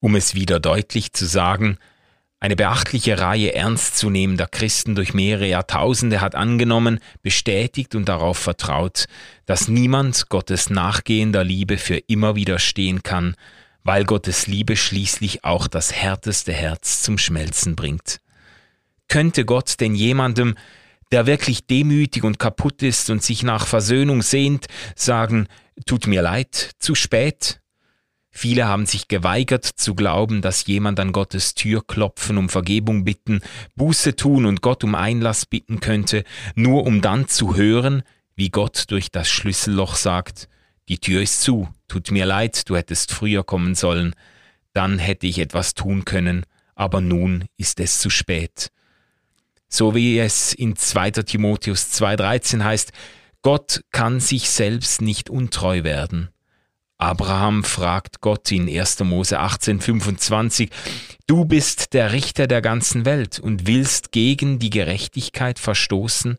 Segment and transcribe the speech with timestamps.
[0.00, 1.78] Um es wieder deutlich zu sagen,
[2.40, 9.06] eine beachtliche Reihe ernstzunehmender Christen durch mehrere Jahrtausende hat angenommen, bestätigt und darauf vertraut,
[9.44, 13.34] dass niemand Gottes nachgehender Liebe für immer widerstehen kann,
[13.82, 18.20] weil Gottes Liebe schließlich auch das härteste Herz zum Schmelzen bringt.
[19.08, 20.54] Könnte Gott denn jemandem,
[21.10, 25.48] der wirklich demütig und kaputt ist und sich nach Versöhnung sehnt, sagen,
[25.86, 27.60] tut mir leid, zu spät?
[28.40, 33.40] Viele haben sich geweigert zu glauben, dass jemand an Gottes Tür klopfen, um Vergebung bitten,
[33.74, 36.22] Buße tun und Gott um Einlass bitten könnte,
[36.54, 38.04] nur um dann zu hören,
[38.36, 40.48] wie Gott durch das Schlüsselloch sagt,
[40.88, 44.14] die Tür ist zu, tut mir leid, du hättest früher kommen sollen,
[44.72, 46.46] dann hätte ich etwas tun können,
[46.76, 48.70] aber nun ist es zu spät.
[49.68, 51.10] So wie es in 2.
[51.10, 52.92] Timotheus 2.13 heißt,
[53.42, 56.28] Gott kann sich selbst nicht untreu werden.
[56.98, 59.04] Abraham fragt Gott in 1.
[59.04, 60.68] Mose 18,25,
[61.28, 66.38] Du bist der Richter der ganzen Welt und willst gegen die Gerechtigkeit verstoßen?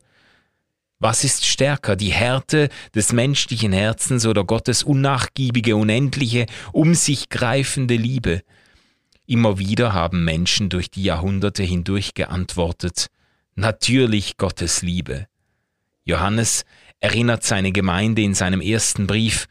[0.99, 7.95] Was ist stärker, die Härte des menschlichen Herzens oder Gottes unnachgiebige, unendliche, um sich greifende
[7.95, 8.41] Liebe?
[9.25, 13.07] Immer wieder haben Menschen durch die Jahrhunderte hindurch geantwortet,
[13.55, 15.27] natürlich Gottes Liebe.
[16.03, 16.65] Johannes
[16.99, 19.47] erinnert seine Gemeinde in seinem ersten Brief,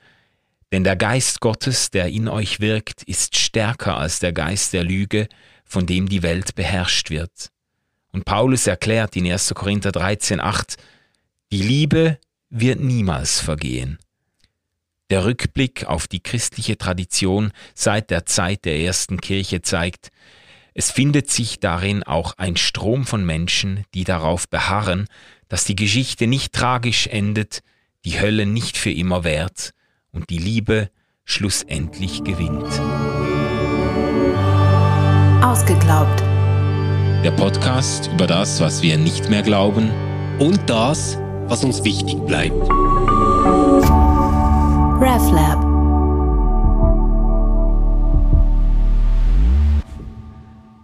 [0.73, 5.29] denn der Geist Gottes, der in euch wirkt, ist stärker als der Geist der Lüge,
[5.65, 7.51] von dem die Welt beherrscht wird.
[8.13, 9.55] Und Paulus erklärt in 1.
[9.55, 10.77] Korinther 13, 8,
[11.53, 12.19] die Liebe
[12.51, 13.99] wird niemals vergehen.
[15.11, 20.11] Der Rückblick auf die christliche Tradition seit der Zeit der ersten Kirche zeigt,
[20.75, 25.09] es findet sich darin auch ein Strom von Menschen, die darauf beharren,
[25.49, 27.63] dass die Geschichte nicht tragisch endet,
[28.05, 29.73] die Hölle nicht für immer währt,
[30.13, 30.91] und die Liebe
[31.25, 32.65] schlussendlich gewinnt.
[35.43, 36.23] Ausgeglaubt.
[37.25, 39.91] Der Podcast über das, was wir nicht mehr glauben
[40.39, 42.69] und das, was uns wichtig bleibt.
[45.01, 45.68] RefLab.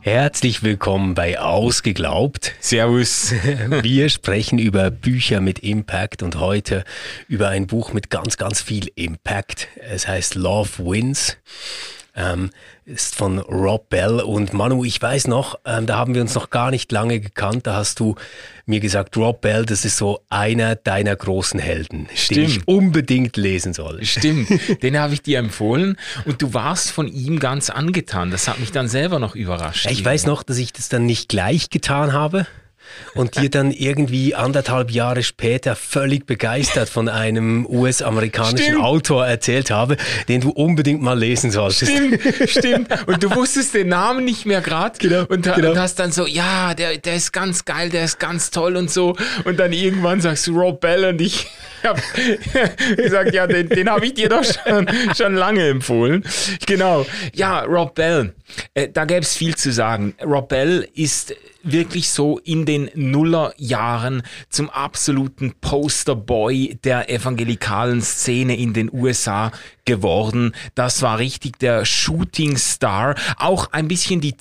[0.05, 2.53] Herzlich willkommen bei Ausgeglaubt.
[2.61, 3.33] Servus.
[3.83, 6.85] Wir sprechen über Bücher mit Impact und heute
[7.27, 9.69] über ein Buch mit ganz, ganz viel Impact.
[9.81, 11.39] Es heißt Love Wins.
[12.17, 12.51] Ähm,
[12.85, 14.21] ist von Rob Bell.
[14.21, 17.67] Und Manu, ich weiß noch, ähm, da haben wir uns noch gar nicht lange gekannt.
[17.67, 18.15] Da hast du
[18.67, 22.37] mir gesagt, Rob Bell, das ist so einer deiner großen Helden, Stimmt.
[22.37, 24.05] den ich unbedingt lesen soll.
[24.05, 24.49] Stimmt,
[24.83, 28.31] den habe ich dir empfohlen und du warst von ihm ganz angetan.
[28.31, 29.91] Das hat mich dann selber noch überrascht.
[29.91, 32.47] Ich weiß noch, dass ich das dann nicht gleich getan habe
[33.15, 39.97] und dir dann irgendwie anderthalb Jahre später völlig begeistert von einem US-amerikanischen Autor erzählt habe,
[40.29, 41.91] den du unbedingt mal lesen solltest.
[41.91, 42.89] Stimmt, stimmt.
[43.07, 45.71] Und du wusstest den Namen nicht mehr gerade genau, und, genau.
[45.71, 48.91] und, hast dann so, ja, der, der ist ganz geil, der ist ganz toll und
[48.91, 49.17] so.
[49.45, 51.47] Und dann irgendwann sagst du Rob Bell und ich
[51.85, 52.01] habe
[52.97, 56.25] gesagt, ja, den, den habe ich dir doch schon, schon lange empfohlen.
[56.67, 57.07] Genau.
[57.35, 58.35] Ja, Rob Bell.
[58.75, 60.15] Äh, da gäbe es viel zu sagen.
[60.23, 61.35] Rob Bell ist
[61.65, 69.51] wirklich so in den Nullerjahren zum absoluten Posterboy der evangelikalen Szene in den USA
[69.85, 70.55] geworden.
[70.75, 73.15] Das war richtig der Shooting Star.
[73.39, 74.37] Auch ein bisschen die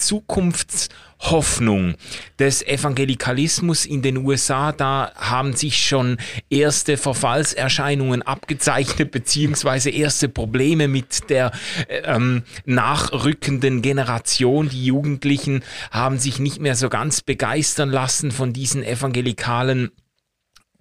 [1.23, 1.95] Zukunftshoffnung
[2.37, 4.71] des Evangelikalismus in den USA.
[4.71, 6.17] Da haben sich schon
[6.49, 11.51] erste Verfallserscheinungen abgezeichnet, beziehungsweise erste Probleme mit der
[11.87, 14.69] ähm, nachrückenden Generation.
[14.69, 19.91] Die Jugendlichen haben sich nicht mehr so ganz begeistern lassen von diesen evangelikalen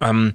[0.01, 0.33] ähm,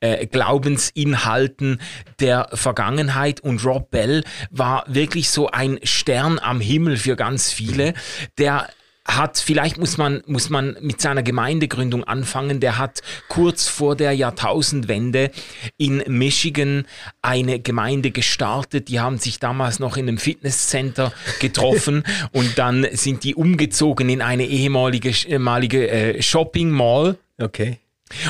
[0.00, 1.80] äh, Glaubensinhalten
[2.20, 7.94] der Vergangenheit und Rob Bell war wirklich so ein Stern am Himmel für ganz viele,
[8.38, 8.68] der
[9.08, 14.12] hat, vielleicht muss man, muss man mit seiner Gemeindegründung anfangen, der hat kurz vor der
[14.12, 15.30] Jahrtausendwende
[15.78, 16.86] in Michigan
[17.22, 18.88] eine Gemeinde gestartet.
[18.88, 24.20] Die haben sich damals noch in einem Fitnesscenter getroffen und dann sind die umgezogen in
[24.20, 27.16] eine ehemalige, ehemalige äh, Shopping Mall.
[27.40, 27.78] Okay.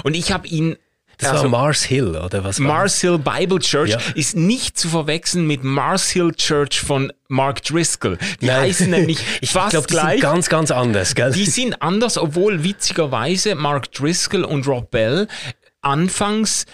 [0.04, 0.76] Und ich habe ihn
[1.18, 2.60] das also, war Mars Hill, oder was?
[2.60, 3.98] Mars Hill Bible Church ja.
[4.14, 8.18] ist nicht zu verwechseln mit Mars Hill Church von Mark Driscoll.
[8.40, 8.60] Die Nein.
[8.60, 10.12] heißen nämlich ich fast glaub, die gleich.
[10.12, 11.32] Sind ganz, ganz anders, gell?
[11.32, 15.26] Die sind anders, obwohl witzigerweise Mark Driscoll und Rob Bell
[15.82, 16.66] anfangs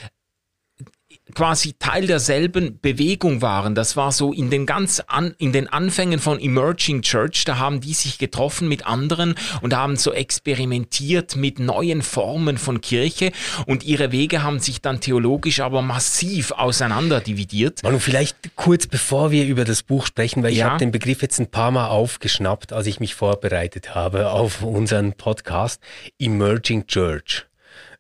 [1.35, 3.75] quasi Teil derselben Bewegung waren.
[3.75, 7.81] Das war so in den ganz an, in den Anfängen von Emerging Church, da haben
[7.81, 13.33] die sich getroffen mit anderen und haben so experimentiert mit neuen Formen von Kirche
[13.67, 17.83] und ihre Wege haben sich dann theologisch aber massiv auseinander dividiert.
[17.83, 20.67] Manu, vielleicht kurz bevor wir über das Buch sprechen, weil ich Ja.
[20.71, 25.15] habe den Begriff jetzt ein paar Mal aufgeschnappt, als ich mich vorbereitet habe auf unseren
[25.15, 25.81] Podcast
[26.19, 27.47] Emerging Church.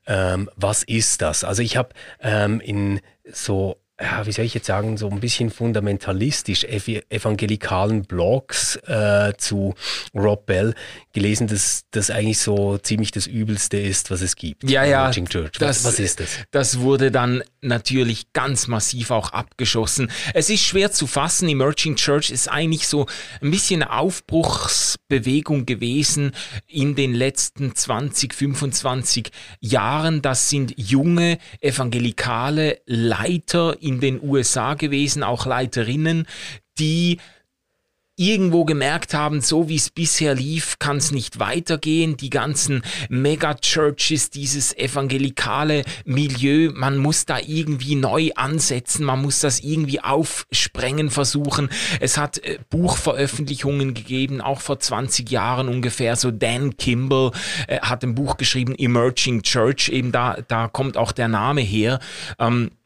[0.07, 1.45] Ähm, was ist das?
[1.45, 1.89] Also ich habe
[2.21, 3.01] ähm, in
[3.35, 9.35] so, ja, wie soll ich jetzt sagen, so ein bisschen fundamentalistisch ev evangelikalen Blogs äh,
[9.39, 9.75] zu
[10.13, 10.75] Rob Bell
[11.13, 14.69] gelesen, dass das eigentlich so ziemlich das Übelste ist, was es gibt.
[14.69, 15.03] Ja, ja.
[15.03, 15.53] Emerging Church.
[15.61, 16.41] Was, was ist das?
[16.51, 20.11] Das wurde dann natürlich ganz massiv auch abgeschossen.
[20.35, 21.49] Es ist schwer zu fassen.
[21.49, 23.07] Emerging Church ist eigentlich so
[23.41, 26.33] ein bisschen Aufbruchsbewegung gewesen
[26.67, 29.31] in den letzten 20, 25
[29.61, 30.21] Jahren.
[30.21, 36.27] Das sind junge evangelikale Leiter in den USA gewesen, auch Leiterinnen,
[36.79, 37.19] die
[38.17, 42.17] irgendwo gemerkt haben, so wie es bisher lief, kann es nicht weitergehen.
[42.17, 49.61] Die ganzen Megachurches, dieses evangelikale Milieu, man muss da irgendwie neu ansetzen, man muss das
[49.61, 51.69] irgendwie aufsprengen versuchen.
[52.01, 56.15] Es hat äh, Buchveröffentlichungen gegeben, auch vor 20 Jahren ungefähr.
[56.15, 57.33] So Dan Kimball
[57.67, 61.99] äh, hat ein Buch geschrieben, Emerging Church, eben da, da kommt auch der Name her.
[62.39, 62.84] Ähm, äh,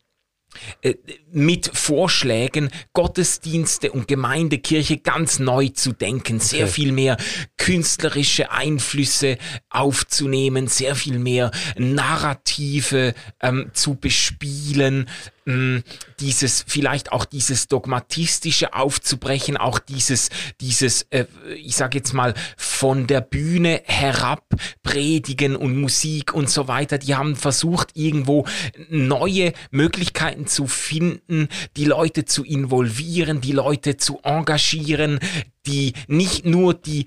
[1.30, 6.72] mit Vorschlägen, Gottesdienste und Gemeindekirche ganz neu zu denken, sehr Okay.
[6.72, 7.16] viel mehr
[7.56, 9.38] künstlerische Einflüsse
[9.70, 15.08] aufzunehmen, sehr viel mehr Narrative ähm, zu bespielen,
[15.48, 15.82] mh,
[16.20, 20.28] dieses vielleicht auch dieses dogmatistische aufzubrechen, auch dieses
[20.60, 21.24] dieses äh,
[21.56, 24.44] ich sage jetzt mal von der Bühne herab
[24.82, 26.98] predigen und Musik und so weiter.
[26.98, 28.46] Die haben versucht irgendwo
[28.90, 35.18] neue Möglichkeiten zu finden, die Leute zu involvieren, die Leute zu engagieren,
[35.66, 37.06] die nicht nur die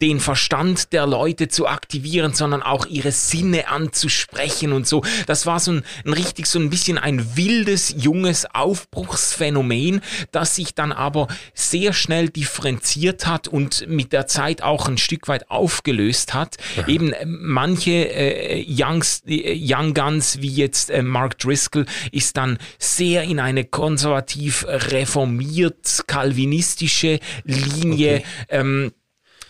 [0.00, 5.02] den Verstand der Leute zu aktivieren, sondern auch ihre Sinne anzusprechen und so.
[5.26, 10.00] Das war so ein, ein richtig so ein bisschen ein wildes, junges Aufbruchsphänomen,
[10.30, 15.26] das sich dann aber sehr schnell differenziert hat und mit der Zeit auch ein Stück
[15.26, 16.56] weit aufgelöst hat.
[16.86, 22.58] Eben äh, manche äh, Youngs, äh, Young Guns wie jetzt äh, Mark Driscoll ist dann
[22.78, 28.24] sehr in eine konservativ reformiert kalvinistische Linie Okay.
[28.48, 28.92] ähm,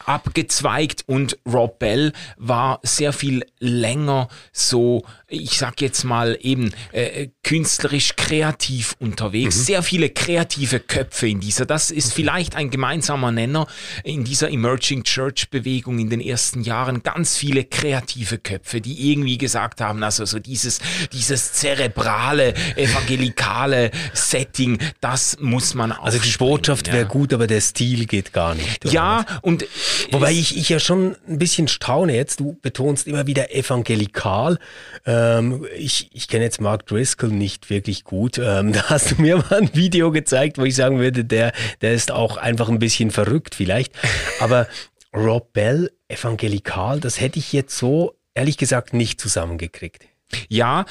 [0.06, 7.28] abgezweigt und Rob Bell war sehr viel länger so, ich sag jetzt mal eben äh,
[7.42, 9.66] künstlerisch kreativ unterwegs.
[9.66, 11.66] Sehr viele kreative Köpfe in dieser.
[11.66, 13.66] Das ist vielleicht ein gemeinsamer Nenner
[14.02, 17.02] in dieser Emerging Church Bewegung in den ersten Jahren.
[17.02, 20.80] Ganz viele kreative Köpfe, die irgendwie gesagt haben, also so dieses,
[21.12, 27.60] dieses zerebrale, evangelikale Setting, das muss man auch Also die Botschaft wäre gut, aber der
[27.60, 28.84] Stil geht gar nicht.
[28.84, 29.64] oder Ja, und
[30.11, 32.41] Wobei ich, ich ja schon ein bisschen staune jetzt.
[32.41, 34.58] Du betonst immer wieder evangelikal.
[35.06, 38.38] Ähm, ich ich kenne jetzt Mark Driscoll nicht wirklich gut.
[38.38, 41.94] Ähm, da hast du mir mal ein Video gezeigt, wo ich sagen würde, der, der
[41.94, 43.93] ist auch einfach ein bisschen verrückt vielleicht.
[44.41, 44.67] Aber
[45.14, 50.05] Rob Bell, evangelikal, das hätte ich jetzt so ehrlich gesagt nicht zusammengekriegt.
[50.49, 50.85] Ja,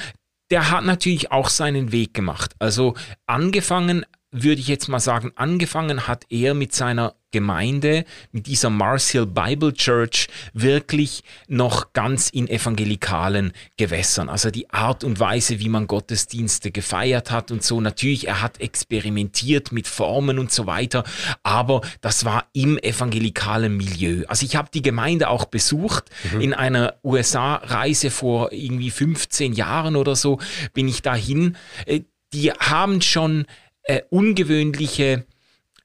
[0.50, 2.54] der hat natürlich auch seinen Weg gemacht.
[2.58, 2.94] Also
[3.26, 4.06] angefangen,
[4.42, 9.26] würde ich jetzt mal sagen, angefangen hat er mit seiner Gemeinde, mit dieser Mars Hill
[9.26, 14.28] Bible Church, wirklich noch ganz in evangelikalen Gewässern.
[14.28, 17.80] Also die Art und Weise, wie man Gottesdienste gefeiert hat und so.
[17.80, 21.02] Natürlich, er hat experimentiert mit Formen und so weiter,
[21.42, 24.24] aber das war im evangelikalen Milieu.
[24.28, 30.14] Also ich habe die Gemeinde auch besucht in einer USA-Reise vor irgendwie 15 Jahren oder
[30.14, 30.38] so
[30.72, 31.56] bin ich dahin.
[31.86, 33.46] Äh, Die haben schon
[33.84, 35.24] äh, ungewöhnliche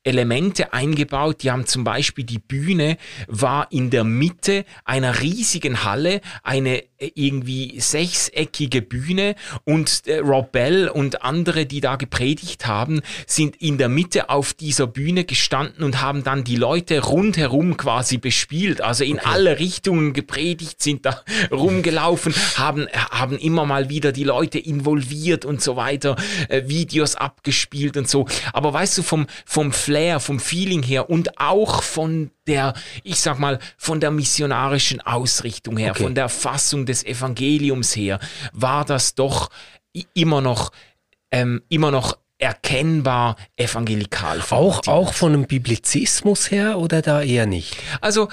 [0.03, 1.44] Elemente eingebaut.
[1.44, 7.12] Die haben zum Beispiel die Bühne war in der Mitte einer riesigen Halle, eine äh,
[7.15, 13.77] irgendwie sechseckige Bühne und äh, Rob Bell und andere, die da gepredigt haben, sind in
[13.77, 19.03] der Mitte auf dieser Bühne gestanden und haben dann die Leute rundherum quasi bespielt, also
[19.03, 25.46] in alle Richtungen gepredigt, sind da rumgelaufen, haben, haben immer mal wieder die Leute involviert
[25.46, 26.15] und so weiter,
[26.48, 28.27] äh, Videos abgespielt und so.
[28.53, 33.39] Aber weißt du, vom, vom Flair, vom Feeling her und auch von der, ich sag
[33.39, 36.03] mal, von der missionarischen Ausrichtung her, Okay.
[36.03, 38.19] von der Fassung des Evangeliums her,
[38.53, 39.50] war das doch
[40.13, 40.72] immer noch,
[41.31, 44.41] ähm, immer noch erkennbar evangelikal.
[44.51, 47.75] Auch, auch von einem Biblizismus her oder da eher nicht?
[48.00, 48.29] Also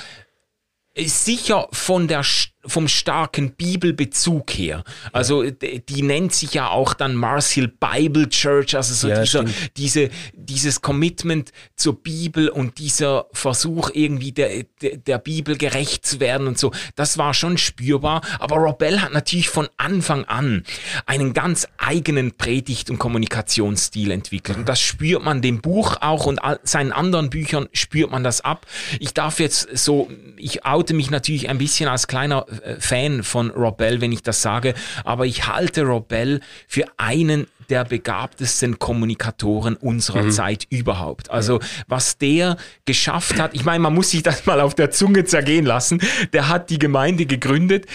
[0.95, 4.85] äh, sicher von der St- vom starken Bibelbezug her.
[5.13, 9.45] Also die nennt sich ja auch dann Marshall Bible Church, also so Ja, dieser,
[9.77, 16.21] diese, dieses Commitment zur Bibel und dieser Versuch irgendwie der, der, der Bibel gerecht zu
[16.21, 18.23] werden und so, das war schon spürbar.
[18.39, 20.65] Aber Rob Bell hat natürlich von Anfang an
[21.07, 24.59] einen ganz eigenen Predigt- und Kommunikationsstil entwickelt.
[24.59, 28.67] Und das spürt man dem Buch auch und seinen anderen Büchern spürt man das ab.
[29.01, 32.47] Ich darf jetzt so, ich oute mich natürlich ein bisschen als kleiner
[32.79, 37.47] Fan von Rob Bell, wenn ich das sage, aber ich halte Rob Bell für einen
[37.69, 41.31] der begabtesten Kommunikatoren unserer Zeit überhaupt.
[41.31, 45.25] Also was der geschafft hat, ich meine, man muss sich das mal auf der Zunge
[45.25, 46.01] zergehen lassen,
[46.33, 47.87] der hat die Gemeinde gegründet,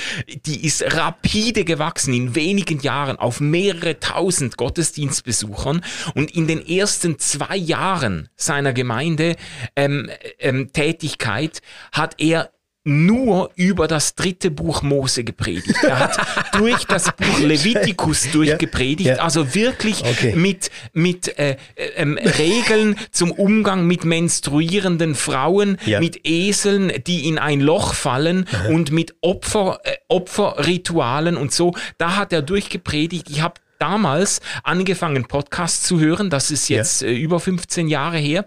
[0.46, 5.84] die ist rapide gewachsen in wenigen Jahren auf mehrere tausend Gottesdienstbesuchern.
[6.16, 9.36] Und in den ersten zwei Jahren seiner Gemeinde
[9.76, 12.52] ähm, ähm, Tätigkeit hat er
[12.84, 15.84] nur über das dritte Buch Mose gepredigt.
[15.84, 16.18] Er hat
[16.58, 19.22] durch das Buch Levitikus durchgepredigt, Ja, ja.
[19.24, 20.36] also wirklich Okay.
[20.36, 26.00] mit, mit äh, äh, ähm, Regeln zum Umgang mit menstruierenden Frauen, Ja.
[26.00, 31.74] mit Eseln, die in ein Loch fallen und mit Opfer, äh, Opferritualen und so.
[31.98, 33.30] Da hat er durchgepredigt.
[33.30, 36.30] Ich habe damals angefangen, Podcasts zu hören.
[36.30, 38.46] Das ist jetzt äh, über 15 Jahre her.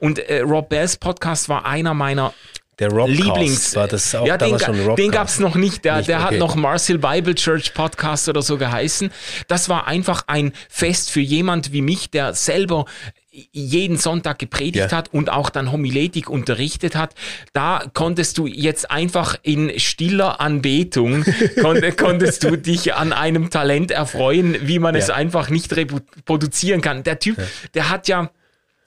[0.00, 2.32] Und äh, Rob Bells Podcast war einer meiner
[2.78, 3.74] Der Robcast Lieblings.
[3.76, 4.98] war das auch ja, den, schon Robcast?
[4.98, 5.84] den gab es noch nicht.
[5.84, 6.38] Der, Nicht, der hat okay.
[6.38, 9.10] noch Marcel Bible Church Podcast oder so geheißen.
[9.48, 12.84] Das war einfach ein Fest für jemand wie mich, der selber
[13.52, 14.96] jeden Sonntag gepredigt Ja.
[14.96, 17.14] hat und auch dann Homiletik unterrichtet hat.
[17.52, 21.24] Da konntest du jetzt einfach in stiller Anbetung,
[21.60, 25.14] kon konntest du dich an einem Talent erfreuen, wie man es Ja.
[25.16, 27.02] einfach nicht reproduzieren kann.
[27.02, 27.36] Der Typ,
[27.74, 28.30] der hat ja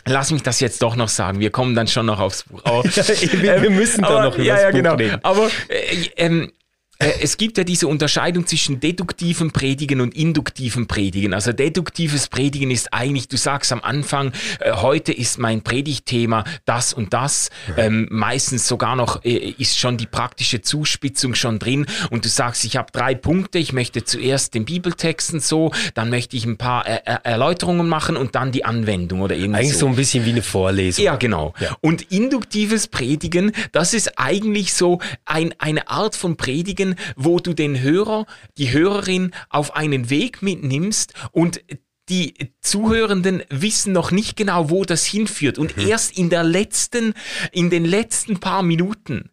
[0.08, 1.39] Lass mich das jetzt doch noch sagen.
[1.39, 2.62] Wir kommen dann schon noch aufs Buch.
[2.63, 4.96] Aber, Wir- wir müssen aber, noch über ja, das ja, Buch genau.
[4.96, 5.20] reden.
[5.24, 6.51] Aber äh, ähm,
[7.00, 11.34] äh, es gibt ja diese Unterscheidung zwischen deduktivem Predigen und induktivem Predigen.
[11.34, 16.94] Also deduktives Predigen ist eigentlich, du sagst am Anfang, äh, heute ist mein Predigtthema das
[16.94, 17.50] und das.
[17.77, 22.65] Ähm, meistens sogar noch äh, ist schon die praktische Zuspitzung schon drin und du sagst,
[22.65, 23.60] ich habe drei Punkte.
[23.60, 28.18] Ich möchte zuerst den Bibeltexten so, dann möchte ich ein paar äh, äh, Erläuterungen machen
[28.18, 31.06] und dann die Anwendung oder irgendwie Eigentlich so ein bisschen wie eine Vorlesung.
[31.06, 31.53] ja, genau.
[31.62, 31.77] Ja.
[31.79, 37.81] Und induktives Predigen, das ist eigentlich so ein, eine Art von Predigen, wo du den
[37.81, 38.25] Hörer,
[38.58, 41.62] die Hörerin auf einen Weg mitnimmst und
[42.10, 45.60] die Zuhörenden wissen noch nicht genau, wo das hinführt.
[45.60, 47.13] Und erst in der letzten,
[47.51, 49.29] in den letzten paar Minuten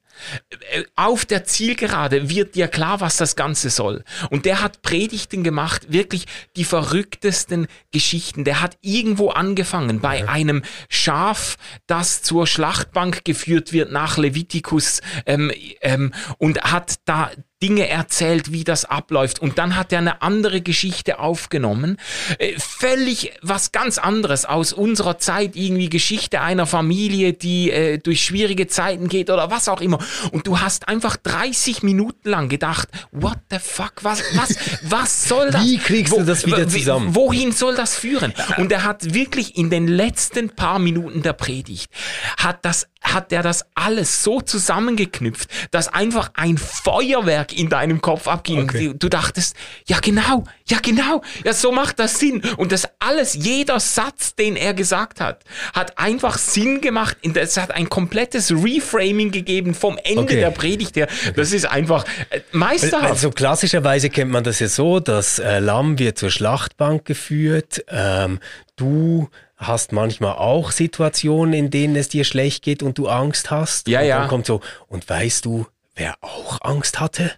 [0.94, 4.04] auf der Zielgerade wird dir klar, was das Ganze soll.
[4.30, 8.44] Und der hat Predigten gemacht, wirklich die verrücktesten Geschichten.
[8.44, 11.56] Der hat irgendwo angefangen bei einem Schaf,
[11.86, 17.30] das zur Schlachtbank geführt wird nach Levitikus ähm, ähm, und hat da
[17.66, 19.40] Dinge erzählt, wie das abläuft.
[19.40, 21.96] Und dann hat er eine andere Geschichte aufgenommen.
[22.38, 25.56] Äh, völlig was ganz anderes aus unserer Zeit.
[25.56, 29.98] Irgendwie Geschichte einer Familie, die äh, durch schwierige Zeiten geht oder was auch immer.
[30.30, 35.50] Und du hast einfach 30 Minuten lang gedacht, what the fuck, was, was, was soll
[35.50, 35.64] das?
[35.64, 37.16] Wie kriegst du das wieder wie- zusammen?
[37.16, 38.32] Wohin soll das führen?
[38.58, 41.90] Und er hat wirklich in den letzten paar Minuten der Predigt,
[42.36, 48.28] hat das hat er das alles so zusammengeknüpft, dass einfach ein Feuerwerk in deinem Kopf
[48.28, 48.62] abging.
[48.64, 48.88] Okay.
[48.88, 52.42] Du, du dachtest, ja genau, ja genau, ja so macht das Sinn.
[52.56, 57.16] Und das alles, jeder Satz, den er gesagt hat, hat einfach Sinn gemacht.
[57.34, 60.40] Es hat ein komplettes Reframing gegeben vom Ende Okay.
[60.40, 61.08] der Predigt her.
[61.36, 63.10] Das ist einfach äh, meisterhaft.
[63.10, 67.84] Also klassischerweise kennt man das ja so, das äh, Lamm wird zur Schlachtbank geführt.
[67.88, 68.40] Ähm,
[68.76, 73.88] du hast manchmal auch Situationen, in denen es dir schlecht geht und du Angst hast.
[73.88, 74.18] Ja, und ja.
[74.20, 77.32] Dann kommt so, und weißt du, wer auch Angst hatte?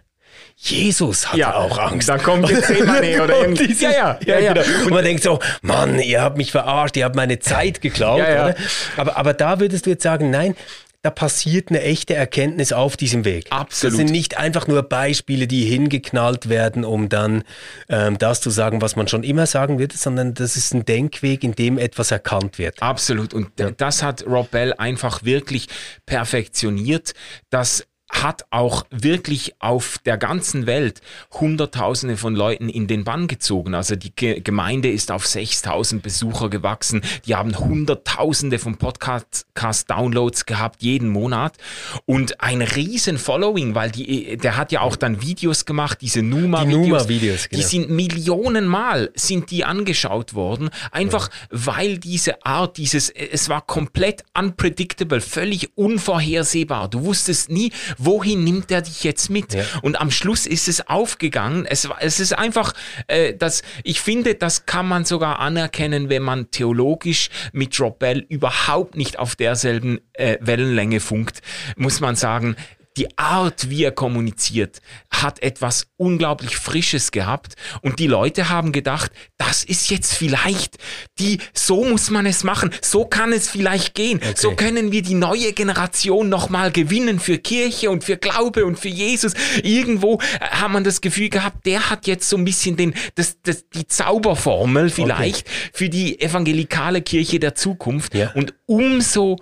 [0.61, 2.09] Jesus hatte auch Angst.
[2.09, 3.85] Dann kommt Gethsemane oder Und irgendwie.
[3.85, 4.53] Ja, ja, ja, ja.
[4.53, 4.85] Genau.
[4.85, 8.19] Und man denkt so, Mann, ihr habt mich verarscht, ihr habt meine Zeit geklaut.
[8.19, 8.45] Ja, ja.
[8.45, 8.55] Oder?
[8.97, 10.55] Aber, aber da würdest du jetzt sagen, nein,
[11.01, 13.45] da passiert eine echte Erkenntnis auf diesem Weg.
[13.51, 13.93] Absolut.
[13.93, 17.43] Das sind nicht einfach nur Beispiele, die hingeknallt werden, um dann
[17.87, 21.45] ähm, das zu sagen, was man schon immer sagen wird, sondern das ist ein Denkweg,
[21.45, 22.81] in dem etwas erkannt wird.
[22.81, 23.33] Absolut.
[23.33, 25.67] Und d- das hat Rob Bell einfach wirklich
[26.05, 27.13] perfektioniert.
[27.49, 31.01] Das hat auch wirklich auf der ganzen Welt
[31.31, 33.73] Hunderttausende von Leuten in den Bann gezogen.
[33.75, 37.01] Also die Ge Gemeinde ist auf 6000 Besucher gewachsen.
[37.25, 41.57] Die haben Hunderttausende von Podcast-Downloads gehabt jeden Monat
[42.05, 46.87] und ein riesen Following, weil die, der hat ja auch dann Videos gemacht, diese Numa-Videos.
[46.87, 47.61] Numa-Videos, genau.
[47.61, 54.23] Die sind Millionenmal sind die angeschaut worden, einfach weil diese Art, dieses, es war komplett
[54.37, 56.89] unpredictable, völlig unvorhersehbar.
[56.89, 59.53] Du wusstest nie, wohin nimmt er dich jetzt mit?
[59.53, 59.63] Ja.
[59.81, 61.65] Und am Schluss ist es aufgegangen.
[61.65, 62.73] Es, es ist einfach,
[63.07, 68.25] äh, das, ich finde, das kann man sogar anerkennen, wenn man theologisch mit Rob Bell
[68.29, 71.41] überhaupt nicht auf derselben äh, Wellenlänge funkt,
[71.75, 72.55] muss man sagen,
[72.99, 77.55] die Art, wie er kommuniziert, hat etwas unglaublich Frisches gehabt.
[77.81, 80.77] Und die Leute haben gedacht, das ist jetzt vielleicht
[81.17, 85.13] die, so muss man es machen, so kann es vielleicht gehen, so können wir die
[85.13, 89.33] neue Generation nochmal gewinnen für Kirche und für Glaube und für Jesus.
[89.63, 93.37] Irgendwo äh, hat man das Gefühl gehabt, der hat jetzt so ein bisschen den, das,
[93.43, 98.13] das, die Zauberformel vielleicht für die evangelikale Kirche der Zukunft.
[98.13, 98.31] Ja.
[98.33, 99.37] und umso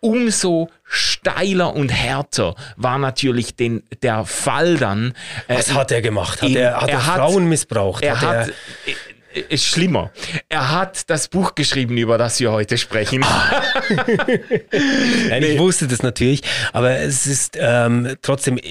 [0.00, 5.14] umso steiler und härter war natürlich den, der Fall dann.
[5.48, 6.42] äh, Was hat er gemacht?
[6.42, 8.02] Hat Eben, er, hat er, er hat- Frauen missbraucht?
[8.04, 10.10] er hat hat, äh, ist schlimmer.
[10.48, 13.22] Er hat das Buch geschrieben, über das wir heute sprechen.
[13.22, 13.62] Ah.
[15.28, 18.62] Nein, ich wusste das natürlich, aber es ist ähm, trotzdem äh,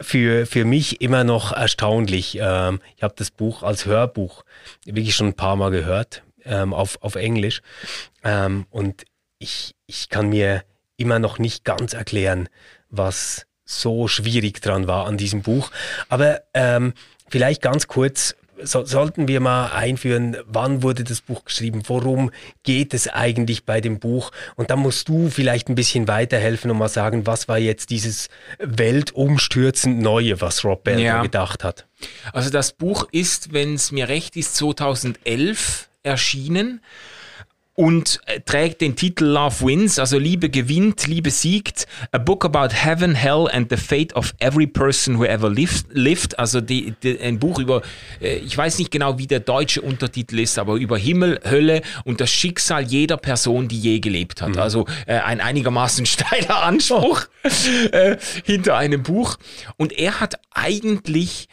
[0.00, 2.38] für, für mich immer noch erstaunlich.
[2.40, 4.42] Ähm, ich habe das Buch als Hörbuch
[4.84, 7.62] wirklich schon ein paar Mal gehört, ähm, auf, auf Englisch.
[8.24, 9.04] Ähm, und
[9.42, 10.64] ich, ich kann mir
[10.96, 12.48] immer noch nicht ganz erklären,
[12.88, 15.70] was so schwierig dran war an diesem Buch.
[16.08, 16.92] Aber ähm,
[17.28, 22.30] vielleicht ganz kurz, so, sollten wir mal einführen, wann wurde das Buch geschrieben, worum
[22.62, 24.30] geht es eigentlich bei dem Buch?
[24.54, 28.28] Und da musst du vielleicht ein bisschen weiterhelfen und mal sagen, was war jetzt dieses
[28.58, 31.16] weltumstürzend Neue, was Rob Bell Ja.
[31.16, 31.86] da gedacht hat?
[32.32, 36.80] Also das Buch ist, wenn es mir recht ist, 2011 erschienen
[37.74, 41.86] und äh, trägt den Titel Love Wins, also Liebe gewinnt, Liebe siegt.
[42.10, 45.86] A book about heaven, hell and the fate of every person who ever lived.
[45.90, 46.38] lived.
[46.38, 47.82] Also die, die, ein Buch über,
[48.20, 52.20] äh, ich weiß nicht genau, wie der deutsche Untertitel ist, aber über Himmel, Hölle und
[52.20, 54.58] das Schicksal jeder Person, die je gelebt hat.
[54.58, 57.26] Also äh, ein einigermaßen steiler Anspruch
[57.92, 59.38] äh, hinter einem Buch.
[59.76, 61.48] Und er hat eigentlich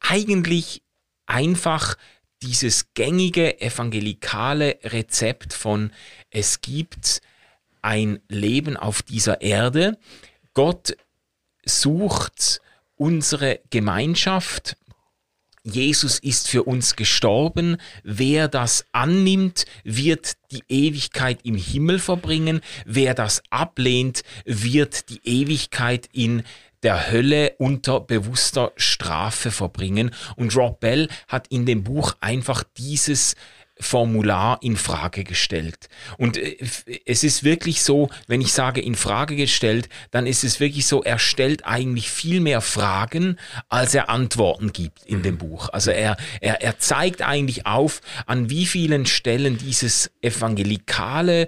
[0.00, 0.82] eigentlich
[1.26, 1.96] einfach
[2.42, 5.92] dieses gängige evangelikale Rezept von
[6.30, 7.20] es gibt
[7.82, 9.98] ein Leben auf dieser Erde.
[10.54, 10.96] Gott
[11.64, 12.60] sucht
[12.96, 14.76] unsere Gemeinschaft.
[15.62, 17.76] Jesus ist für uns gestorben.
[18.02, 22.60] Wer das annimmt, wird die Ewigkeit im Himmel verbringen.
[22.86, 26.44] Wer das ablehnt, wird die Ewigkeit in
[26.82, 30.10] der Hölle unter bewusster Strafe verbringen.
[30.36, 33.34] Und Rob Bell hat in dem Buch einfach dieses
[33.80, 35.88] Formular in Frage gestellt.
[36.18, 36.56] Und äh,
[37.06, 41.02] es ist wirklich so, wenn ich sage in Frage gestellt, dann ist es wirklich so,
[41.02, 43.38] er stellt eigentlich viel mehr Fragen,
[43.70, 45.70] als er Antworten gibt in dem Buch.
[45.70, 51.46] Also er, er, er zeigt eigentlich auf, an wie vielen Stellen dieses evangelikale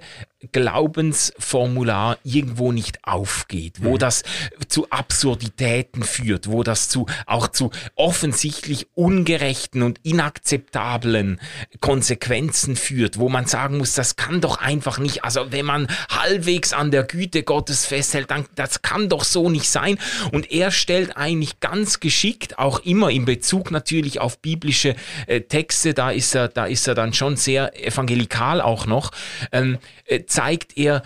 [0.51, 4.23] Glaubensformular irgendwo nicht aufgeht, wo das
[4.67, 11.39] zu Absurditäten führt, wo das zu auch zu offensichtlich ungerechten und inakzeptablen
[11.79, 16.73] Konsequenzen führt, wo man sagen muss, das kann doch einfach nicht, also wenn man halbwegs
[16.73, 19.97] an der Güte Gottes festhält, dann das kann doch so nicht sein.
[20.31, 24.95] Und er stellt eigentlich ganz geschickt auch immer in Bezug natürlich auf biblische
[25.27, 29.11] äh, Texte, da ist er da ist er dann schon sehr evangelikal auch noch
[29.51, 31.03] ähm, äh, zeigt er,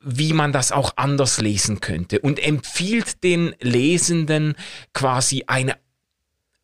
[0.00, 4.54] wie man das auch anders lesen könnte und empfiehlt den Lesenden
[4.94, 5.76] quasi eine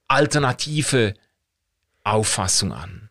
[0.06, 1.12] alternative
[2.04, 3.10] Auffassung an.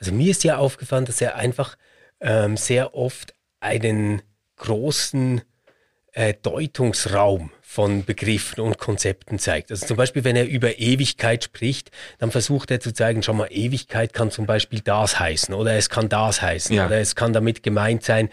[0.00, 1.76] Also mir ist ja aufgefallen, dass er einfach
[2.20, 4.22] ähm, sehr oft einen
[4.56, 5.42] großen
[6.12, 9.72] äh, Deutungsraum von Begriffen und Konzepten zeigt.
[9.72, 13.48] Also zum Beispiel, wenn er über Ewigkeit spricht, dann versucht er zu zeigen, schau mal,
[13.50, 16.86] Ewigkeit kann zum Beispiel das heißen oder es kann das heißen Ja.
[16.86, 18.28] oder es kann damit gemeint sein,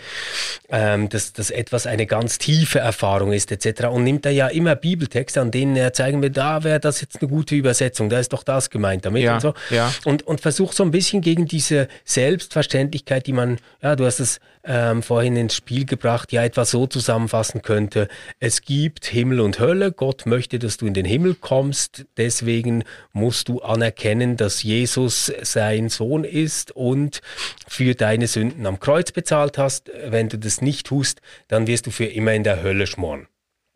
[0.69, 3.85] ähm, dass, dass etwas eine ganz tiefe Erfahrung ist etc.
[3.85, 7.19] Und nimmt er ja immer Bibeltexte, an denen er zeigen will, da wäre das jetzt
[7.21, 9.53] eine gute Übersetzung, da ist doch das gemeint damit Ja, und so.
[9.71, 9.91] ja.
[10.05, 14.39] Und, und versucht so ein bisschen gegen diese Selbstverständlichkeit, die man, ja, du hast es
[14.63, 18.07] ähm, vorhin ins Spiel gebracht, ja, etwa so zusammenfassen könnte.
[18.39, 19.91] Es gibt Himmel und Hölle.
[19.91, 22.05] Gott möchte, dass du in den Himmel kommst.
[22.17, 27.21] Deswegen musst du anerkennen, dass Jesus sein Sohn ist und
[27.67, 29.91] für deine Sünden am Kreuz bezahlt hast.
[30.05, 33.27] Wenn du das nicht tust, dann wirst du für immer in der Hölle schmoren.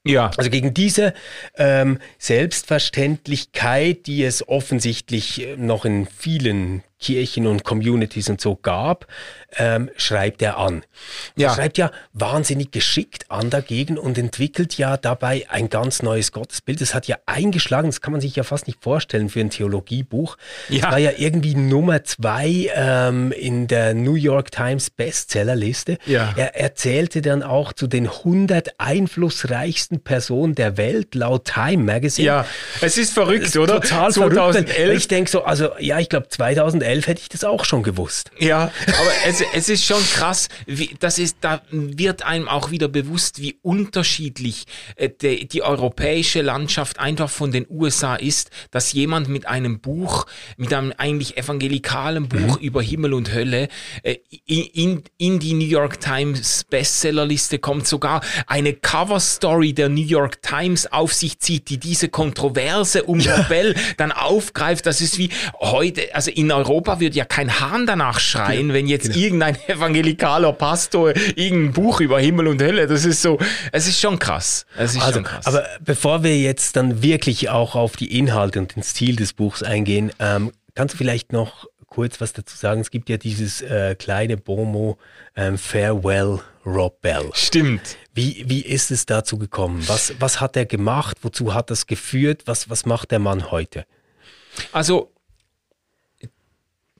[0.07, 1.15] Ja, Also gegen diese
[1.57, 9.05] ähm, Selbstverständlichkeit, die es offensichtlich äh, noch in vielen Kirchen und Communities und so gab,
[9.57, 10.83] ähm, schreibt er an.
[11.35, 11.49] Ja.
[11.49, 16.81] Er schreibt ja wahnsinnig geschickt an dagegen und entwickelt ja dabei ein ganz neues Gottesbild.
[16.81, 20.37] Das hat ja eingeschlagen, das kann man sich ja fast nicht vorstellen für ein Theologiebuch.
[20.69, 20.81] Ja.
[20.81, 25.99] Das war ja irgendwie Nummer zwei ähm, in der New York Times Bestsellerliste.
[26.07, 26.33] Ja.
[26.35, 32.25] Er erzählte dann auch zu den 100 einflussreichsten Personen der Welt laut Time Magazine.
[32.25, 32.45] Ja,
[32.81, 33.79] es ist verrückt, oder?
[33.79, 34.75] Total 2011.
[34.75, 34.97] verrückt.
[34.97, 38.31] Ich denke so, also ja, ich glaube 2011 hätte ich das auch schon gewusst.
[38.39, 42.87] Ja, aber es, es ist schon krass, wie, das ist, da wird einem auch wieder
[42.87, 49.29] bewusst, wie unterschiedlich äh, de, die europäische Landschaft einfach von den USA ist, dass jemand
[49.29, 50.25] mit einem Buch,
[50.57, 52.65] mit einem eigentlich evangelikalen Buch mhm.
[52.65, 53.67] über Himmel und Hölle
[54.03, 60.05] äh, in, in die New York Times Bestsellerliste kommt, sogar eine Cover Story der New
[60.05, 63.37] York Times auf sich zieht, die diese Kontroverse um ja.
[63.37, 64.85] Nobel dann aufgreift.
[64.85, 65.29] Das ist wie
[65.59, 69.17] heute, also in Europa wird ja kein Hahn danach schreien, ja, wenn jetzt genau.
[69.17, 73.37] irgendein evangelikaler Pastor irgendein Buch über Himmel und Hölle, das ist so,
[73.71, 74.65] es ist schon krass.
[74.77, 75.45] Es ist also, schon krass.
[75.45, 79.63] Aber bevor wir jetzt dann wirklich auch auf die Inhalte und den Stil des Buchs
[79.63, 82.81] eingehen, ähm, kannst du vielleicht noch kurz was dazu sagen?
[82.81, 84.97] Es gibt ja dieses äh, kleine Bomo
[85.35, 87.29] ähm, Farewell Rob Bell.
[87.33, 87.97] Stimmt.
[88.13, 89.83] Wie, wie ist es dazu gekommen?
[89.87, 91.17] Was, was hat er gemacht?
[91.21, 92.43] Wozu hat das geführt?
[92.45, 93.85] Was, was macht der Mann heute?
[94.71, 95.11] Also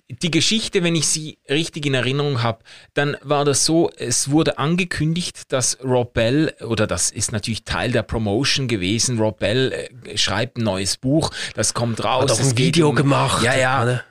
[0.09, 2.59] die Geschichte, wenn ich sie richtig in Erinnerung habe,
[2.93, 7.91] dann war das so, es wurde angekündigt, dass Rob Bell, oder das ist natürlich Teil
[7.91, 12.23] der Promotion gewesen, Rob Bell äh, schreibt ein neues Buch, das kommt raus.
[12.23, 13.43] Hat auch ein Video um, gemacht.
[13.43, 13.85] Ja, ja.
[13.85, 14.01] ja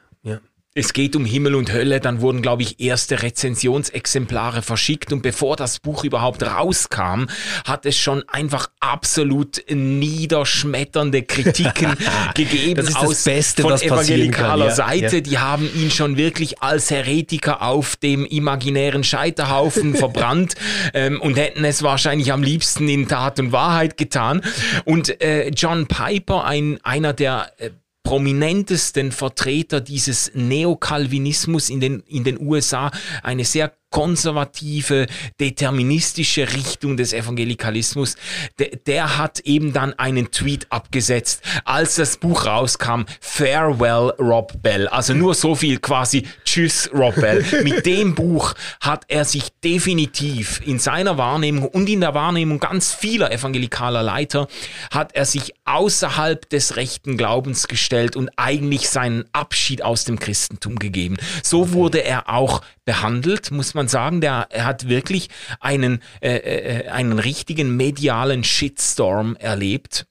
[0.77, 5.55] es geht um Himmel und Hölle, dann wurden, glaube ich, erste Rezensionsexemplare verschickt und bevor
[5.55, 7.27] das Buch überhaupt rauskam,
[7.65, 11.97] hat es schon einfach absolut niederschmetternde Kritiken
[12.35, 15.17] gegeben das ist das aus Beste, von evangelikaler ja, Seite.
[15.17, 15.21] Ja.
[15.21, 20.57] Die haben ihn schon wirklich als Heretiker auf dem imaginären Scheiterhaufen verbrannt
[20.93, 24.43] ähm, und hätten es wahrscheinlich am liebsten in Tat und Wahrheit getan.
[24.85, 27.71] Und äh, John Piper, ein, einer der äh,
[28.05, 35.07] prominentesten Vertreter dieses Neokalvinismus in den, in den USA, eine sehr konservative,
[35.38, 38.16] deterministische Richtung des Evangelikalismus,
[38.59, 44.88] der, der hat eben dann einen Tweet abgesetzt, als das Buch rauskam, Farewell Rob Bell.
[44.88, 47.44] Also nur so viel quasi, tschüss Rob Bell.
[47.62, 52.92] Mit dem Buch hat er sich definitiv in seiner Wahrnehmung und in der Wahrnehmung ganz
[52.92, 54.48] vieler evangelikaler Leiter,
[54.90, 60.80] hat er sich außerhalb des rechten Glaubens gestellt und eigentlich seinen Abschied aus dem Christentum
[60.80, 61.16] gegeben.
[61.44, 65.29] So wurde er auch behandelt, muss man man sagen, der er hat wirklich
[65.61, 70.07] einen, äh, äh, einen richtigen medialen Shitstorm erlebt.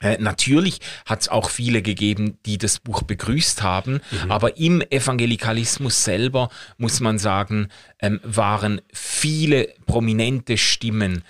[0.00, 4.30] Äh, natürlich hat es auch viele gegeben, die das Buch begrüßt haben, mhm.
[4.30, 7.68] aber im Evangelikalismus selber, muss man sagen,
[8.00, 11.22] ähm, waren viele prominente Stimmen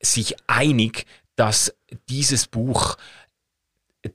[0.00, 1.06] sich einig,
[1.36, 1.74] dass
[2.08, 2.96] dieses Buch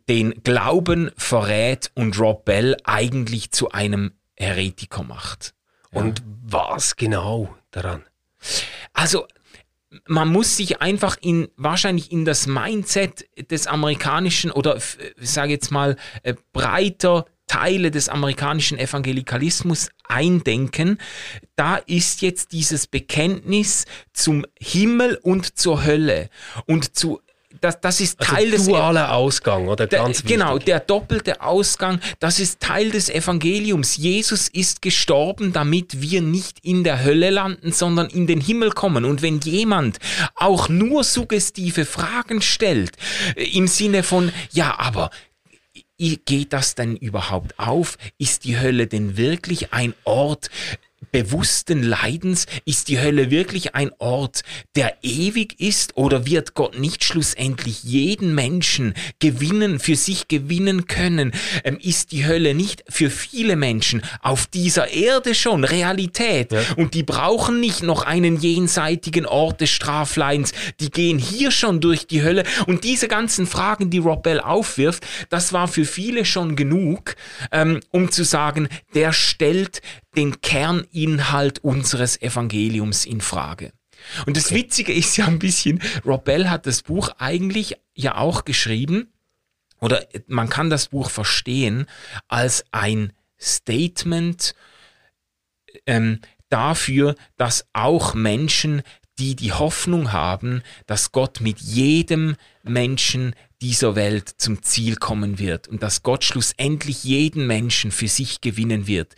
[0.09, 5.53] den Glauben verrät und Rob Bell eigentlich zu einem Heretiker macht.
[5.97, 8.03] Und was genau daran?
[8.93, 9.27] Also,
[10.05, 14.77] man muss sich einfach in wahrscheinlich in das Mindset des amerikanischen oder
[15.17, 20.97] sage jetzt mal äh, breiter Teile des amerikanischen Evangelikalismus eindenken.
[21.55, 26.29] Da ist jetzt dieses Bekenntnis zum Himmel und zur Hölle
[26.65, 27.21] und zu
[27.61, 31.99] das, das ist also Teil des dualer Ausgang oder ganz der, Genau, der doppelte Ausgang,
[32.19, 33.97] das ist Teil des Evangeliums.
[33.97, 39.05] Jesus ist gestorben, damit wir nicht in der Hölle landen, sondern in den Himmel kommen.
[39.05, 39.99] Und wenn jemand
[40.35, 42.91] auch nur suggestive Fragen stellt,
[43.35, 45.09] äh, im Sinne von, ja, aber
[45.97, 47.97] geht das denn überhaupt auf?
[48.17, 50.49] Ist die Hölle denn wirklich ein Ort,
[51.11, 52.45] bewussten Leidens?
[52.65, 54.41] Ist die Hölle wirklich ein Ort,
[54.75, 61.33] der ewig ist oder wird Gott nicht schlussendlich jeden Menschen gewinnen, für sich gewinnen können?
[61.63, 66.51] Ähm, ist die Hölle nicht für viele Menschen auf dieser Erde schon Realität?
[66.51, 66.61] Ja.
[66.75, 70.51] Und die brauchen nicht noch einen jenseitigen Ort des Strafleins.
[70.79, 72.43] Die gehen hier schon durch die Hölle.
[72.65, 77.15] Und diese ganzen Fragen, die Rob Bell aufwirft, das war für viele schon genug,
[77.51, 79.81] ähm, um zu sagen, der stellt
[80.17, 83.71] den Kerninhalt unseres Evangeliums in Frage.
[84.25, 84.55] Und das okay.
[84.55, 89.13] Witzige ist ja ein bisschen, Rob Bell hat das Buch eigentlich ja auch geschrieben,
[89.79, 91.85] oder man kann das Buch verstehen
[92.27, 94.55] als ein Statement
[95.85, 98.81] ähm, dafür, dass auch Menschen,
[99.19, 105.67] die die Hoffnung haben, dass Gott mit jedem Menschen dieser Welt zum Ziel kommen wird
[105.67, 109.15] und dass Gott schlussendlich jeden Menschen für sich gewinnen wird.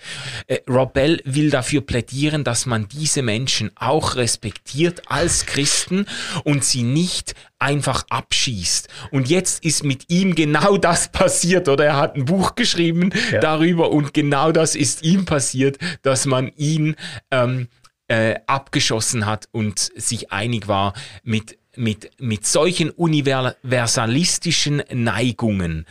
[0.47, 6.05] Äh, Rob Bell will dafür plädieren, dass man diese Menschen auch respektiert als Christen
[6.45, 8.87] und sie nicht einfach abschießt.
[9.11, 13.39] Und jetzt ist mit ihm genau das passiert, oder er hat ein Buch geschrieben ja.
[13.39, 16.95] darüber und genau das ist ihm passiert, dass man ihn
[17.31, 17.67] ähm,
[18.07, 25.85] äh, abgeschossen hat und sich einig war mit mit, mit solchen universalistischen Neigungen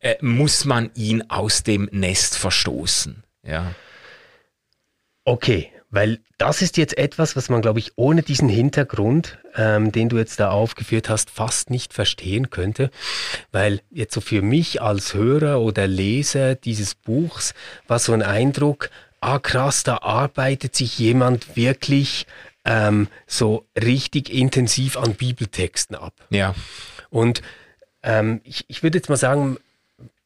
[0.00, 3.22] äh, muss man ihn aus dem Nest verstoßen.
[3.44, 3.74] Ja.
[5.24, 10.08] Okay, weil das ist jetzt etwas, was man, glaube ich, ohne diesen Hintergrund, ähm, den
[10.08, 12.90] du jetzt da aufgeführt hast, fast nicht verstehen könnte.
[13.52, 17.52] Weil jetzt so für mich als Hörer oder Leser dieses Buchs
[17.86, 18.90] war so ein Eindruck,
[19.20, 22.26] ah krass, da arbeitet sich jemand wirklich
[22.64, 26.14] ähm, so richtig intensiv an Bibeltexten ab.
[26.30, 26.54] Ja.
[27.10, 27.42] Und
[28.02, 29.58] ähm, ich, ich würde jetzt mal sagen,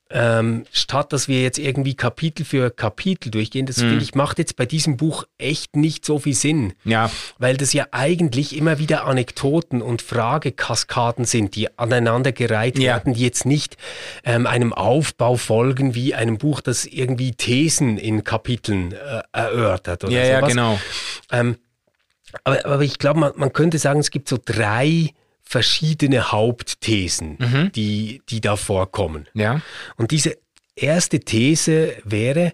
[0.09, 3.89] ähm, statt dass wir jetzt irgendwie Kapitel für Kapitel durchgehen, das mhm.
[3.89, 6.75] finde ich macht jetzt bei diesem Buch echt nicht so viel Sinn.
[6.85, 7.11] Ja.
[7.39, 12.95] Weil das ja eigentlich immer wieder Anekdoten und Fragekaskaden sind, die aneinandergereiht ja.
[12.95, 13.77] werden, die jetzt nicht
[14.25, 20.13] ähm, einem Aufbau folgen wie einem Buch, das irgendwie Thesen in Kapiteln äh, erörtert oder
[20.13, 20.41] ja, sowas.
[20.41, 20.81] Ja, genau.
[21.33, 21.57] Ähm,
[22.45, 25.13] aber, aber ich glaube, man, man könnte sagen, es gibt so drei
[25.43, 27.73] verschiedene Hauptthesen, mhm.
[27.73, 29.27] die, die da vorkommen.
[29.35, 29.61] Ja.
[29.97, 30.37] Und diese
[30.75, 32.53] erste These wäre,